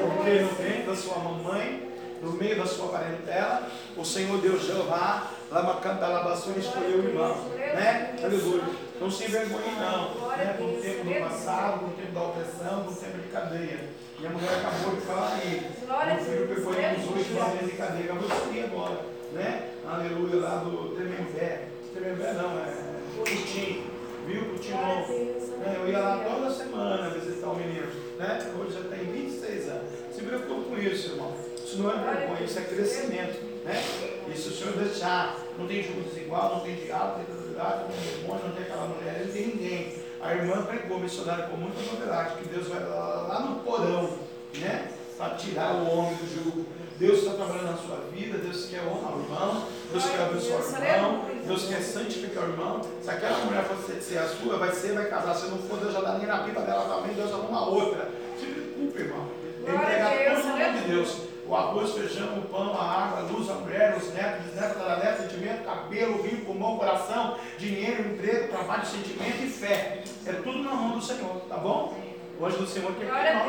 [0.00, 1.90] Porque no ventre da sua mamãe,
[2.22, 7.34] no meio da sua parentela, o Senhor Deus Jeová, Lama canta Labassura, escolheu o irmão.
[7.56, 8.16] Né?
[8.22, 8.64] Aleluia.
[9.00, 10.28] Não se envergonhe, não.
[10.36, 10.56] Né?
[10.58, 13.88] No tempo do passado, no tempo da opressão, no tempo de cadeia.
[14.18, 15.70] E a mulher acabou de falar aí.
[16.06, 18.04] Meu filho pegou ele uns oito meses de cadeia.
[18.04, 19.00] Acabou de subir agora.
[19.32, 19.70] Né?
[19.86, 21.68] Aleluia, lá do Tremembé.
[21.92, 23.84] Tremembé não, é Putim.
[24.26, 24.44] Viu?
[24.46, 25.12] Putim novo.
[25.12, 25.76] Né?
[25.76, 27.86] Eu ia lá toda semana visitar o menino.
[28.18, 28.52] Né?
[28.58, 29.92] Hoje já tem 26 anos.
[30.10, 31.32] Se preocupe com isso, irmão.
[31.56, 33.55] Isso não é vergonha, isso é crescimento.
[33.66, 33.82] Né?
[34.28, 37.82] E se o Senhor deixar, não tem jogo desigual, não tem diabo, não tem autoridade,
[37.82, 40.06] não tem demônio, não tem aquela mulher, não tem ninguém.
[40.20, 44.10] A irmã pregou, missionário com muita novidade, que Deus vai lá, no porão,
[44.58, 44.92] né?
[45.18, 46.66] Para tirar o homem do jugo.
[46.98, 50.96] Deus está trabalhando na sua vida, Deus quer honrar o irmão, Deus quer abençoar o
[50.96, 52.80] irmão, Deus quer santificar o irmão.
[53.02, 55.34] Se aquela mulher fosse ser a sua, vai ser, vai casar.
[55.34, 58.10] Se não for, Deus já dá nem na pipa dela também, Deus arruma outra.
[58.40, 59.28] Se preocupe, irmão.
[59.60, 61.35] Entregar tudo no nome de Deus.
[61.48, 65.30] O arroz, feijão, o pão, a água, a luz, a mulher, os netos, bisnetos, tataranetos,
[65.30, 70.02] sentimento, cabelo, rio, pulmão, coração, dinheiro, emprego, trabalho, sentimento e fé.
[70.26, 71.96] É tudo na mão do Senhor, tá bom?
[72.40, 73.46] Hoje do Senhor quer tirar o mão.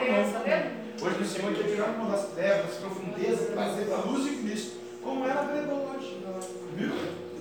[1.02, 4.36] Hoje do Senhor quer tirar o mão das trevas, profundezas, trazer para a luz de
[4.44, 6.24] Cristo, como ela pregou hoje.
[6.76, 6.92] Viu?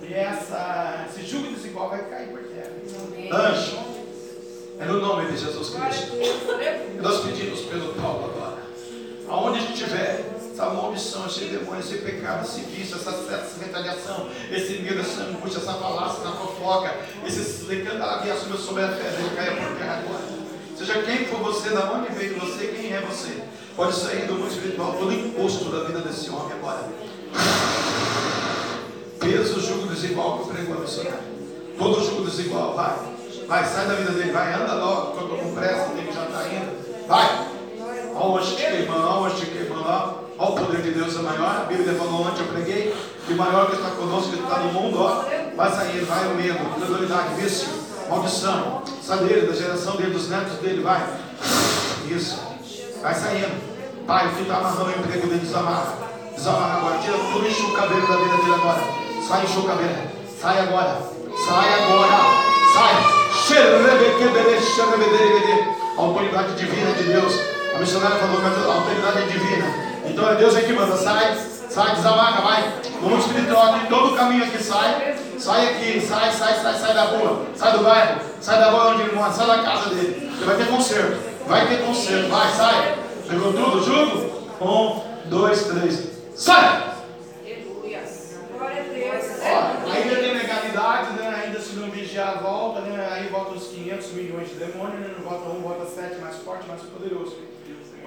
[0.01, 2.71] E essa, esse jugo desigual vai cair por terra.
[3.31, 3.77] Anjo,
[4.79, 6.13] é no nome de Jesus Cristo.
[7.01, 8.57] Nós pedimos pelo Paulo agora.
[9.29, 14.27] Aonde a gente estiver, essa maldição, esse demônio, esse pecado, esse vício, essa, essa retaliação,
[14.51, 16.95] esse medo, essa angústia, essa falácia, essa fofoca,
[17.27, 20.23] esse lecandalabiaço sobre a fé, ele caia por terra agora.
[20.75, 23.43] Seja quem for você, da onde veio você, quem é você.
[23.75, 26.89] Pode sair do mundo espiritual todo imposto da vida desse homem agora.
[29.19, 31.19] Peso, jugo desigual que eu prego a missionário.
[31.77, 32.97] Todo jugo desigual, vai.
[33.47, 36.47] Vai, sai da vida dele, vai, anda logo, estou com pressa, tem que já está
[36.47, 37.07] indo.
[37.07, 37.47] Vai.
[38.15, 41.61] Anjo te queimando, anjo te queimando, Olha o poder de Deus é maior.
[41.61, 42.95] A Bíblia falou ontem, eu preguei,
[43.25, 45.25] que maior que está conosco, que está no mundo, ó.
[45.55, 47.67] Vai sair, vai o medo, credulidade, vício,
[48.07, 51.01] maldição, saber da geração dele, dos netos dele, vai.
[52.07, 52.39] Isso.
[53.01, 54.05] Vai saindo.
[54.05, 55.95] Pai, o que está amarrando o emprego dele, desamarra.
[56.35, 56.99] Desamarra agora.
[56.99, 58.83] Tira tudo, enche o cabelo da vida dele agora.
[59.27, 59.95] Sai, enche o cabelo.
[60.39, 61.01] Sai agora.
[61.45, 62.17] Sai agora.
[62.73, 63.17] Sai.
[65.97, 67.56] A autoridade divina de Deus.
[67.77, 69.67] A missionária falou que a autoridade é divina.
[70.03, 70.97] Então é Deus que manda.
[70.97, 71.37] Sai.
[71.69, 72.73] Sai, desamarra, vai.
[73.03, 75.15] No mundo espiritual, aqui, todo o caminho aqui sai.
[75.37, 77.45] Sai aqui, sai, sai, sai, sai da rua.
[77.55, 78.19] Sai do bairro.
[78.41, 79.31] Sai da rua onde ele mora.
[79.31, 80.31] Sai da casa dele.
[80.35, 81.17] Você vai ter conserto.
[81.45, 82.29] Vai ter conserto.
[82.29, 82.95] Vai, sai.
[83.29, 84.47] Pegou tudo, jugo?
[84.59, 86.07] Um, dois, três.
[86.33, 86.83] Sai!
[89.43, 91.43] Ó, ainda tem legalidade, né?
[91.45, 93.07] ainda se não vigiar, volta, né?
[93.11, 95.13] aí volta os 500 milhões de demônios, né?
[95.15, 97.37] não volta um, volta sete, mais forte, mais poderoso.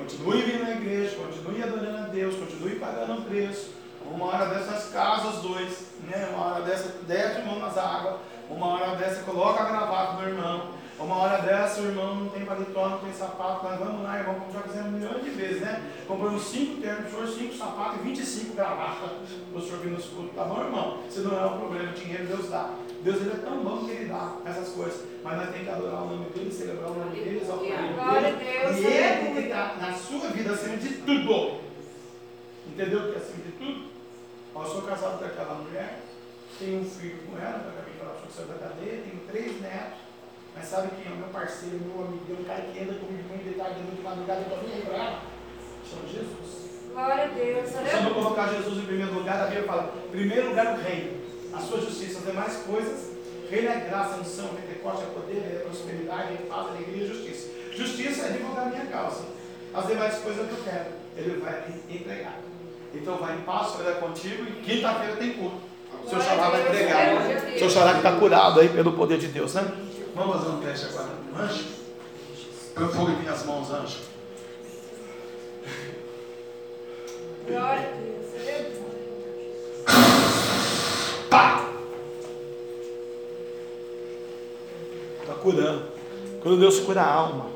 [0.01, 3.71] Continue vindo na igreja, continue adorando a Deus, continue pagando o preço.
[4.11, 6.31] Uma hora dessas casa os dois, né?
[6.33, 8.15] uma hora dessa desce o irmão nas águas,
[8.49, 10.71] uma hora dessa coloca a gravata do irmão,
[11.01, 14.35] uma hora dessa o irmão não tem paletó, não tem sapato, nós vamos lá, irmão,
[14.35, 15.83] como já fizemos milhões de vezes, né?
[16.07, 19.11] Compramos 5 ternos, pro senhor 5 sapatos e 25 gravatas
[19.51, 20.35] para o senhor vir nos cultos.
[20.35, 21.03] Tá bom, irmão?
[21.09, 22.75] Se não é um problema, dinheiro Deus dá.
[23.03, 25.03] Deus ele é tão bom que ele dá essas coisas.
[25.25, 28.21] Mas nós temos que adorar o nome dele, celebrar o nome dele, exaltar o nome
[28.21, 28.81] dele.
[28.81, 31.61] E ele tem que estar na sua vida acima de tudo.
[32.67, 33.91] Entendeu o que é acima de tudo?
[34.55, 36.01] Eu sou casado com aquela mulher,
[36.59, 39.61] tenho um filho com ela, eu acabei de falar que saiu da cadeia, tenho três
[39.63, 40.00] netos.
[40.61, 43.49] Mas sabe quem é o meu parceiro, meu amigo, um cara que anda comigo muito
[43.49, 45.23] de tarde, muito de madrugada, eu tô nem ela?
[45.89, 46.69] Chama Jesus.
[46.93, 50.51] Glória a Deus, Se eu não colocar Jesus em primeiro lugar, a Bíblia fala, primeiro
[50.51, 51.17] lugar o reino,
[51.55, 53.09] a sua justiça, as demais coisas,
[53.49, 57.49] reino é graça, unção, pentecoste, é poder, é prosperidade, é paz, alegria e justiça.
[57.73, 59.25] Justiça é divulgar a minha causa.
[59.73, 62.39] As demais coisas que eu quero, ele vai entregar.
[62.93, 65.57] Então vai em paz, vai dar contigo e quinta-feira tem culto.
[66.05, 67.15] O seu xará vai entregar.
[67.55, 69.87] O seu xará que está curado aí pelo poder de Deus, né?
[70.15, 71.11] Vamos fazer um teste agora.
[71.39, 71.65] Anjo,
[72.75, 73.99] põe fogo em minhas mãos, anjo.
[77.47, 78.81] Glória a Deus, aleluia.
[81.31, 81.65] Pá!
[85.21, 85.89] Está curando.
[86.43, 87.51] Quando Deus cura a alma.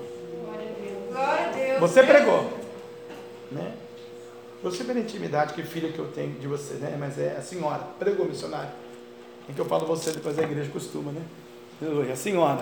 [1.11, 1.81] Glória a Deus.
[1.81, 2.53] Você pregou.
[3.51, 3.75] Né?
[4.63, 6.97] Você pela intimidade que filha que eu tenho de você, né?
[6.99, 7.83] Mas é a senhora.
[7.99, 8.71] Pregou, missionário.
[9.49, 11.23] É que eu falo você, depois a igreja costuma, né?
[11.83, 12.13] Aleluia.
[12.13, 12.61] A senhora.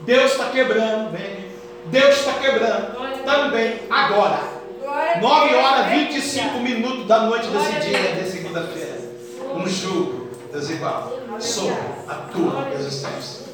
[0.00, 1.52] Deus está quebrando, vem.
[1.86, 4.40] Deus está quebrando também agora.
[4.80, 6.06] Glória a 9 Deus, horas aleluia.
[6.06, 9.00] 25 minutos da noite desse dia, de segunda-feira.
[9.54, 11.76] Um jugo desigual sobre
[12.08, 13.46] a tua existência.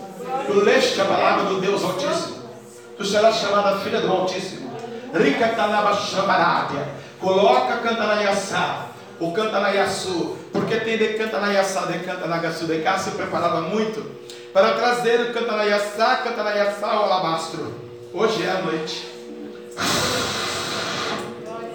[0.47, 2.49] Tu leste a palavra do Deus Altíssimo.
[2.97, 4.71] Tu serás chamada filha do Altíssimo.
[5.15, 6.89] Rica Tanaba Chamarádia.
[7.21, 8.89] Coloca Cantanaiaçá.
[9.21, 10.37] O Cantanaiaçu.
[10.53, 12.67] Porque tem de Cantanaiaçá, de Cantanagaçu.
[12.67, 14.05] De cá se preparava muito
[14.53, 17.73] para trazer o Cantanaiaçá, Cantanaiaçá ao alabastro.
[18.13, 19.09] Hoje é a noite.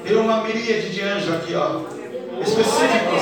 [0.04, 1.82] Tem uma miríade de anjos aqui, ó.
[2.42, 3.22] Específicos.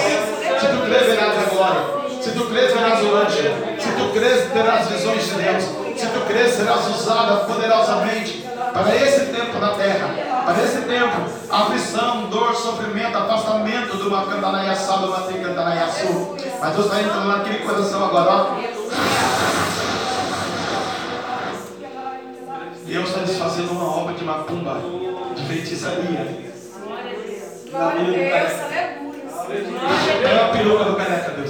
[0.60, 2.02] Se tu crês, verás a glória.
[2.22, 3.80] Se tu crês, verás o anjo.
[3.80, 5.64] Se tu crês, terás visões de Deus.
[6.00, 10.31] Se tu crês, serás usada poderosamente para esse tempo na terra.
[10.54, 16.36] Para esse tempo, aflição, dor, sofrimento, afastamento de uma cantanaiaçá, de uma cantanaiaçu.
[16.60, 18.56] Mas Deus está entrando naquele coração agora, ó.
[22.86, 24.76] Deus está desfazendo uma obra de macumba,
[25.36, 26.52] de feitiçaria.
[26.84, 28.20] Glória a Deus, aleluia.
[30.28, 31.32] É a peruca do careca.
[31.38, 31.48] E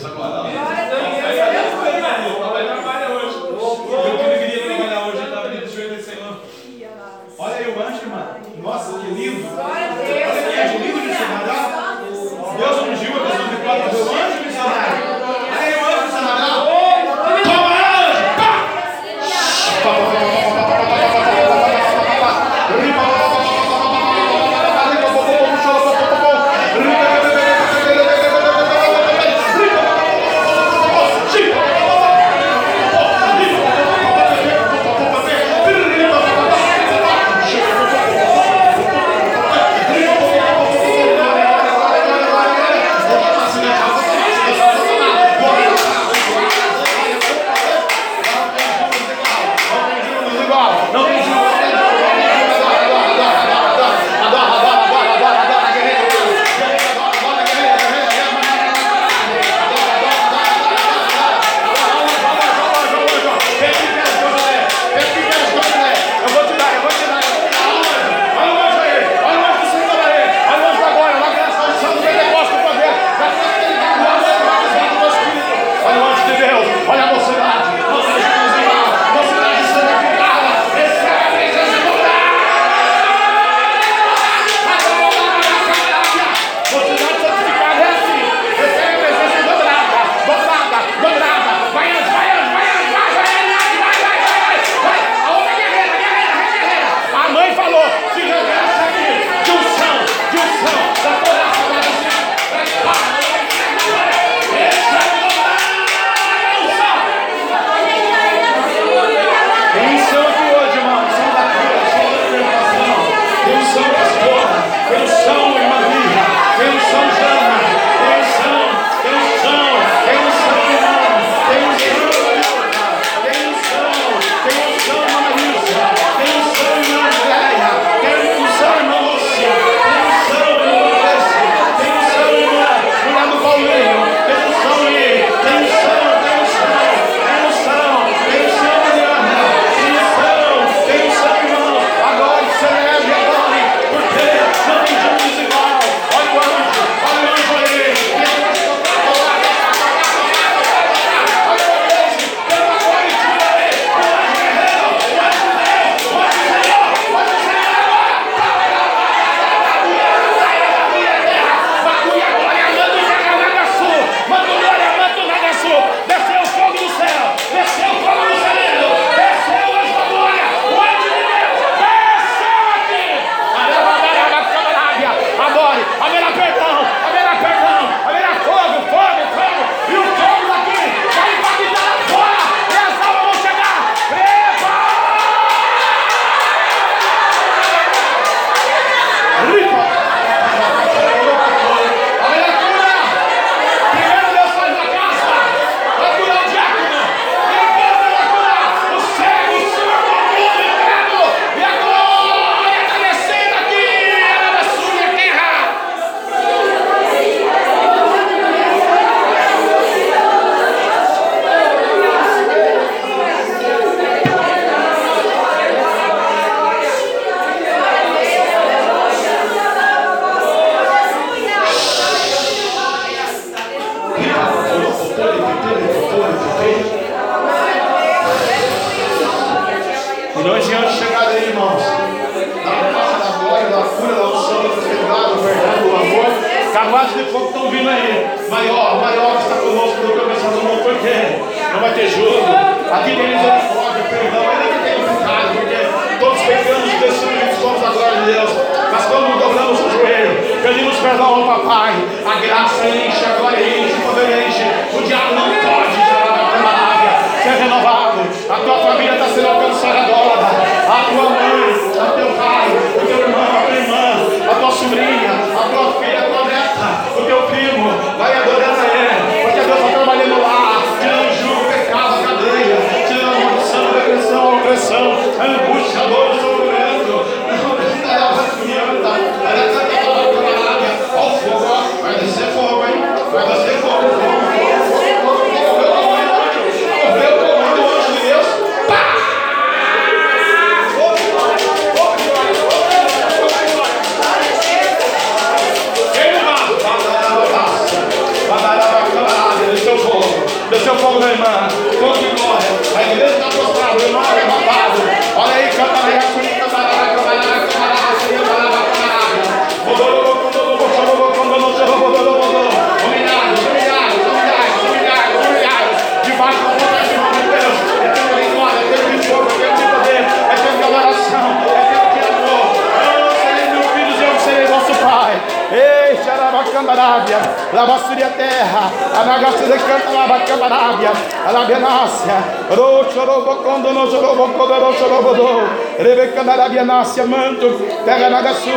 [336.84, 337.70] nácia, manto,
[338.06, 338.70] terra nagassu,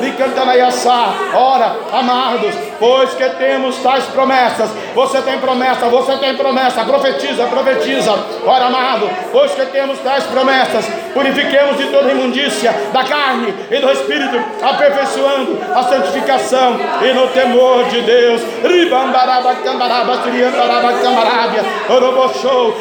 [0.00, 7.46] ricantanaiaçá, ora, amados, pois que temos tais promessas, você tem promessa, você tem promessa, profetiza,
[7.46, 8.12] profetiza,
[8.44, 13.90] ora, amado, pois que temos tais promessas, purifiquemos de toda imundícia da carne e do
[13.90, 18.40] espírito, aperfeiçoando a santificação e no temor de Deus.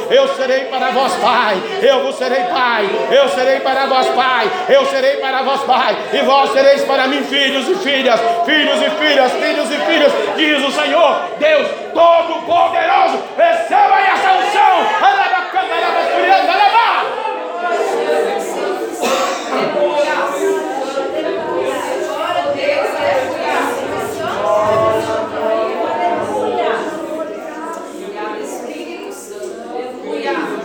[0.09, 1.57] Eu serei para vós, Pai.
[1.81, 2.89] Eu vos serei Pai.
[3.11, 4.49] Eu serei para vós, Pai.
[4.69, 5.97] Eu serei para vós, Pai.
[6.13, 10.63] E vós sereis para mim, filhos e filhas, filhos e filhas, filhos e filhas, diz
[10.63, 13.23] o Senhor, Deus Todo-Poderoso.
[13.37, 14.75] Receba essa unção.
[15.01, 16.69] Araba, candaraba, suriandaraba.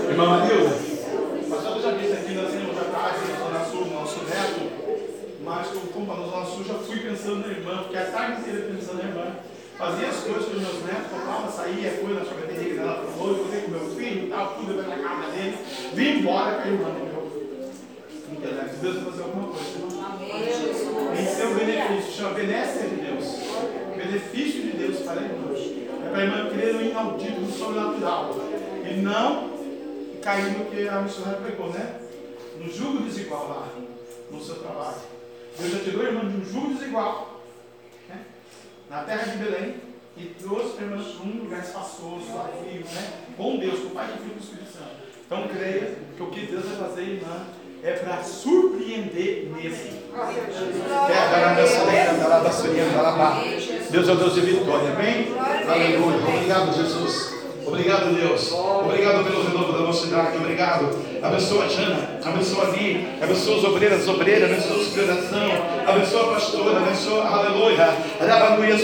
[0.08, 0.76] Irmã Marilda,
[1.42, 4.70] o pastor já disse aqui, nós tínhamos já tarde na Zona Sul, nosso neto,
[5.42, 8.40] mas eu, como para a Zona Sul, já fui pensando na irmã, porque a tarde
[8.40, 9.26] inteira pensando na irmã.
[9.76, 13.28] Fazia as coisas com os meus netos, comprava, saía, coisa na sorveteria dela para o
[13.28, 15.58] outro, com meu filho e tal, tudo eu na casa dele,
[15.94, 16.22] vim
[18.32, 18.76] intelecto.
[18.76, 19.84] Deus vai fazer alguma coisa.
[21.18, 23.24] Em seu benefício, chama benéfica de Deus.
[23.96, 25.54] Benefício de Deus para irmã.
[26.04, 28.34] É para a irmã crer no inaudito, no sobrenatural.
[28.88, 29.54] E não
[30.22, 32.00] cair no que a missionária pregou, né?
[32.58, 33.68] No jugo desigual lá,
[34.30, 34.96] no seu trabalho.
[35.58, 37.42] Deus já tirou a irmã de um jugo desigual,
[38.08, 38.24] né?
[38.90, 39.76] na terra de Belém,
[40.16, 43.24] e trouxe a irmã para um lugar espaçoso, vazio, né?
[43.36, 45.03] Com Deus, com o Pai, com o Filho e Espírito Santo.
[45.26, 47.46] Então creia que o que Deus vai fazer, irmã,
[47.82, 50.04] é para surpreender mesmo.
[53.90, 55.34] Deus é o Deus de vitória, amém?
[55.68, 56.16] Aleluia.
[56.18, 57.43] Obrigado, Jesus.
[57.66, 58.52] Obrigado, Deus.
[58.52, 60.36] Obrigado pelo renovo da mocidade.
[60.36, 60.90] Obrigado.
[61.22, 62.08] Abençoa a Jana.
[62.24, 63.08] Abençoa a Li.
[63.22, 64.50] Abençoa os obreiros, as obreiras.
[64.50, 65.50] Abençoa a superação.
[65.86, 66.76] Abençoa a pastora.
[66.78, 67.24] Abençoa.
[67.26, 67.88] Aleluia.
[68.20, 68.74] Rabanuia,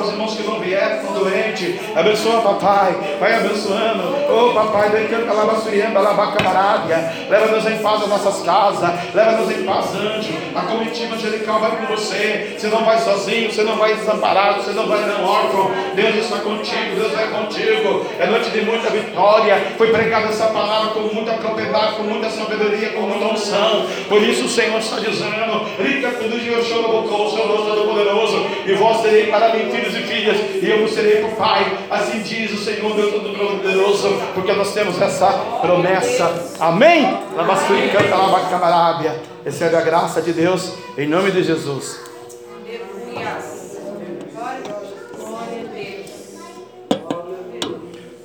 [0.00, 1.80] os irmãos que não vieram, estão doentes.
[1.94, 3.16] Abençoa, papai.
[3.20, 4.16] Vai abençoando.
[4.30, 7.12] Oh, papai, vem cantar lá, basuriamba, lá, camarábia.
[7.28, 8.90] Leva-nos em paz às nossas casas.
[9.14, 10.32] Leva-nos em paz, anjo.
[10.54, 12.56] A comitiva angelical vai com você.
[12.58, 13.52] Você não vai sozinho.
[13.52, 14.62] Você não vai desamparado.
[14.62, 15.57] Você não vai não órfão.
[15.94, 16.94] Deus está contigo.
[16.94, 18.06] Deus é contigo.
[18.18, 19.56] É noite de muita vitória.
[19.76, 23.86] Foi pregada essa palavra com muita propriedade, com muita sabedoria, com muita unção.
[24.08, 28.46] Por isso o Senhor está dizendo: Rica tudo de choro bocou, Senhor Todo-Poderoso.
[28.66, 30.36] E vós serei para mim, filhos e filhas.
[30.62, 31.78] E eu vos serei por Pai.
[31.90, 34.20] Assim diz o Senhor, Deus Todo-Poderoso.
[34.34, 35.28] Porque nós temos essa
[35.60, 36.56] promessa.
[36.60, 37.18] Amém?
[37.36, 39.20] Lavasturi canta lavacabarábia.
[39.44, 40.74] Recebe a graça de Deus.
[40.96, 42.07] Em nome de Jesus.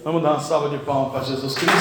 [0.03, 1.73] Vamos dar uma salva de palmas para Jesus Cristo.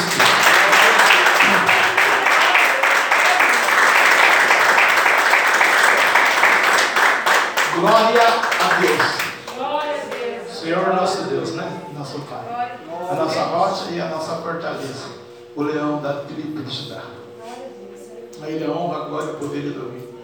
[7.81, 8.23] Glória
[8.61, 10.53] a Deus.
[10.57, 11.83] Senhor nosso Deus, né?
[11.99, 12.79] Nosso Pai.
[13.11, 15.07] A nossa rocha e a nossa fortaleza.
[15.57, 17.03] o leão da tribo de Judá.
[18.41, 20.15] A ele a honra, a glória, o poder e o domínio.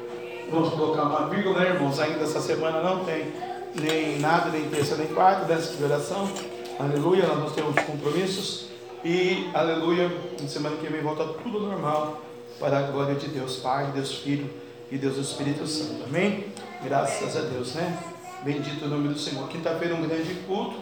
[0.53, 1.99] Vamos colocar uma vírgula, né, irmãos?
[1.99, 3.33] Ainda essa semana não tem
[3.75, 6.29] nem nada, nem terça, nem quarta, dessa de oração.
[6.78, 8.66] Aleluia, nós não temos compromissos.
[9.05, 10.09] E, aleluia,
[10.40, 12.20] na semana que vem volta tudo normal
[12.60, 14.48] para a glória de Deus Pai, Deus Filho
[14.88, 16.05] e Deus Espírito Santo.
[16.05, 16.46] Amém?
[16.84, 17.98] Graças a Deus, né?
[18.44, 19.48] Bendito o nome do Senhor.
[19.48, 20.76] Quinta-feira um grande culto.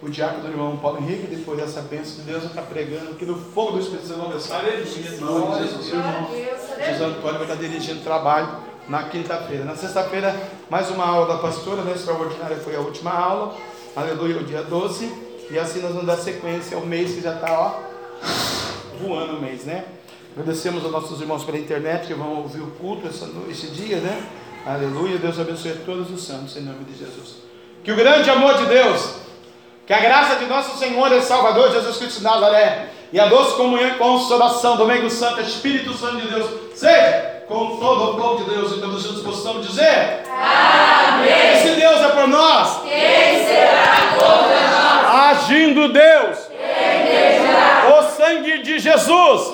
[0.00, 3.36] O diácono do irmão Paulo Henrique, depois dessa bênção de Deus, está pregando aqui no
[3.36, 4.20] fogo do Espírito Santo.
[4.20, 6.30] Nome de Jesus, irmão.
[6.78, 8.56] Jesus Antônio vai estar dirigindo o trabalho
[8.88, 9.66] na quinta-feira.
[9.66, 10.34] Na sexta-feira,
[10.70, 11.92] mais uma aula da pastora, né?
[11.92, 13.54] Extraordinária foi a última aula.
[13.94, 15.31] Aleluia, o dia 12.
[15.52, 17.72] E assim nós vamos dar sequência ao mês que já está, ó,
[18.98, 19.84] voando o mês, né?
[20.34, 24.22] Agradecemos aos nossos irmãos pela internet que vão ouvir o culto essa, esse dia, né?
[24.64, 25.18] Aleluia.
[25.18, 27.42] Deus abençoe todos os santos, em nome de Jesus.
[27.84, 29.16] Que o grande amor de Deus,
[29.86, 33.54] que a graça de nosso Senhor e Salvador Jesus Cristo de Nazaré, e a doce
[33.54, 38.42] comunhão e consolação do Domingo Santo, Espírito Santo de Deus, seja com todo o povo
[38.42, 41.60] de Deus e todos juntos possamos dizer: Amém.
[41.60, 44.91] Se Deus é por nós, quem será contra nós?
[45.12, 46.38] Agindo Deus,
[47.98, 49.52] o sangue de Jesus,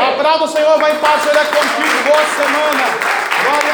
[0.00, 2.02] a palavra do Senhor vai em paz, será contigo.
[2.06, 3.67] Boa semana.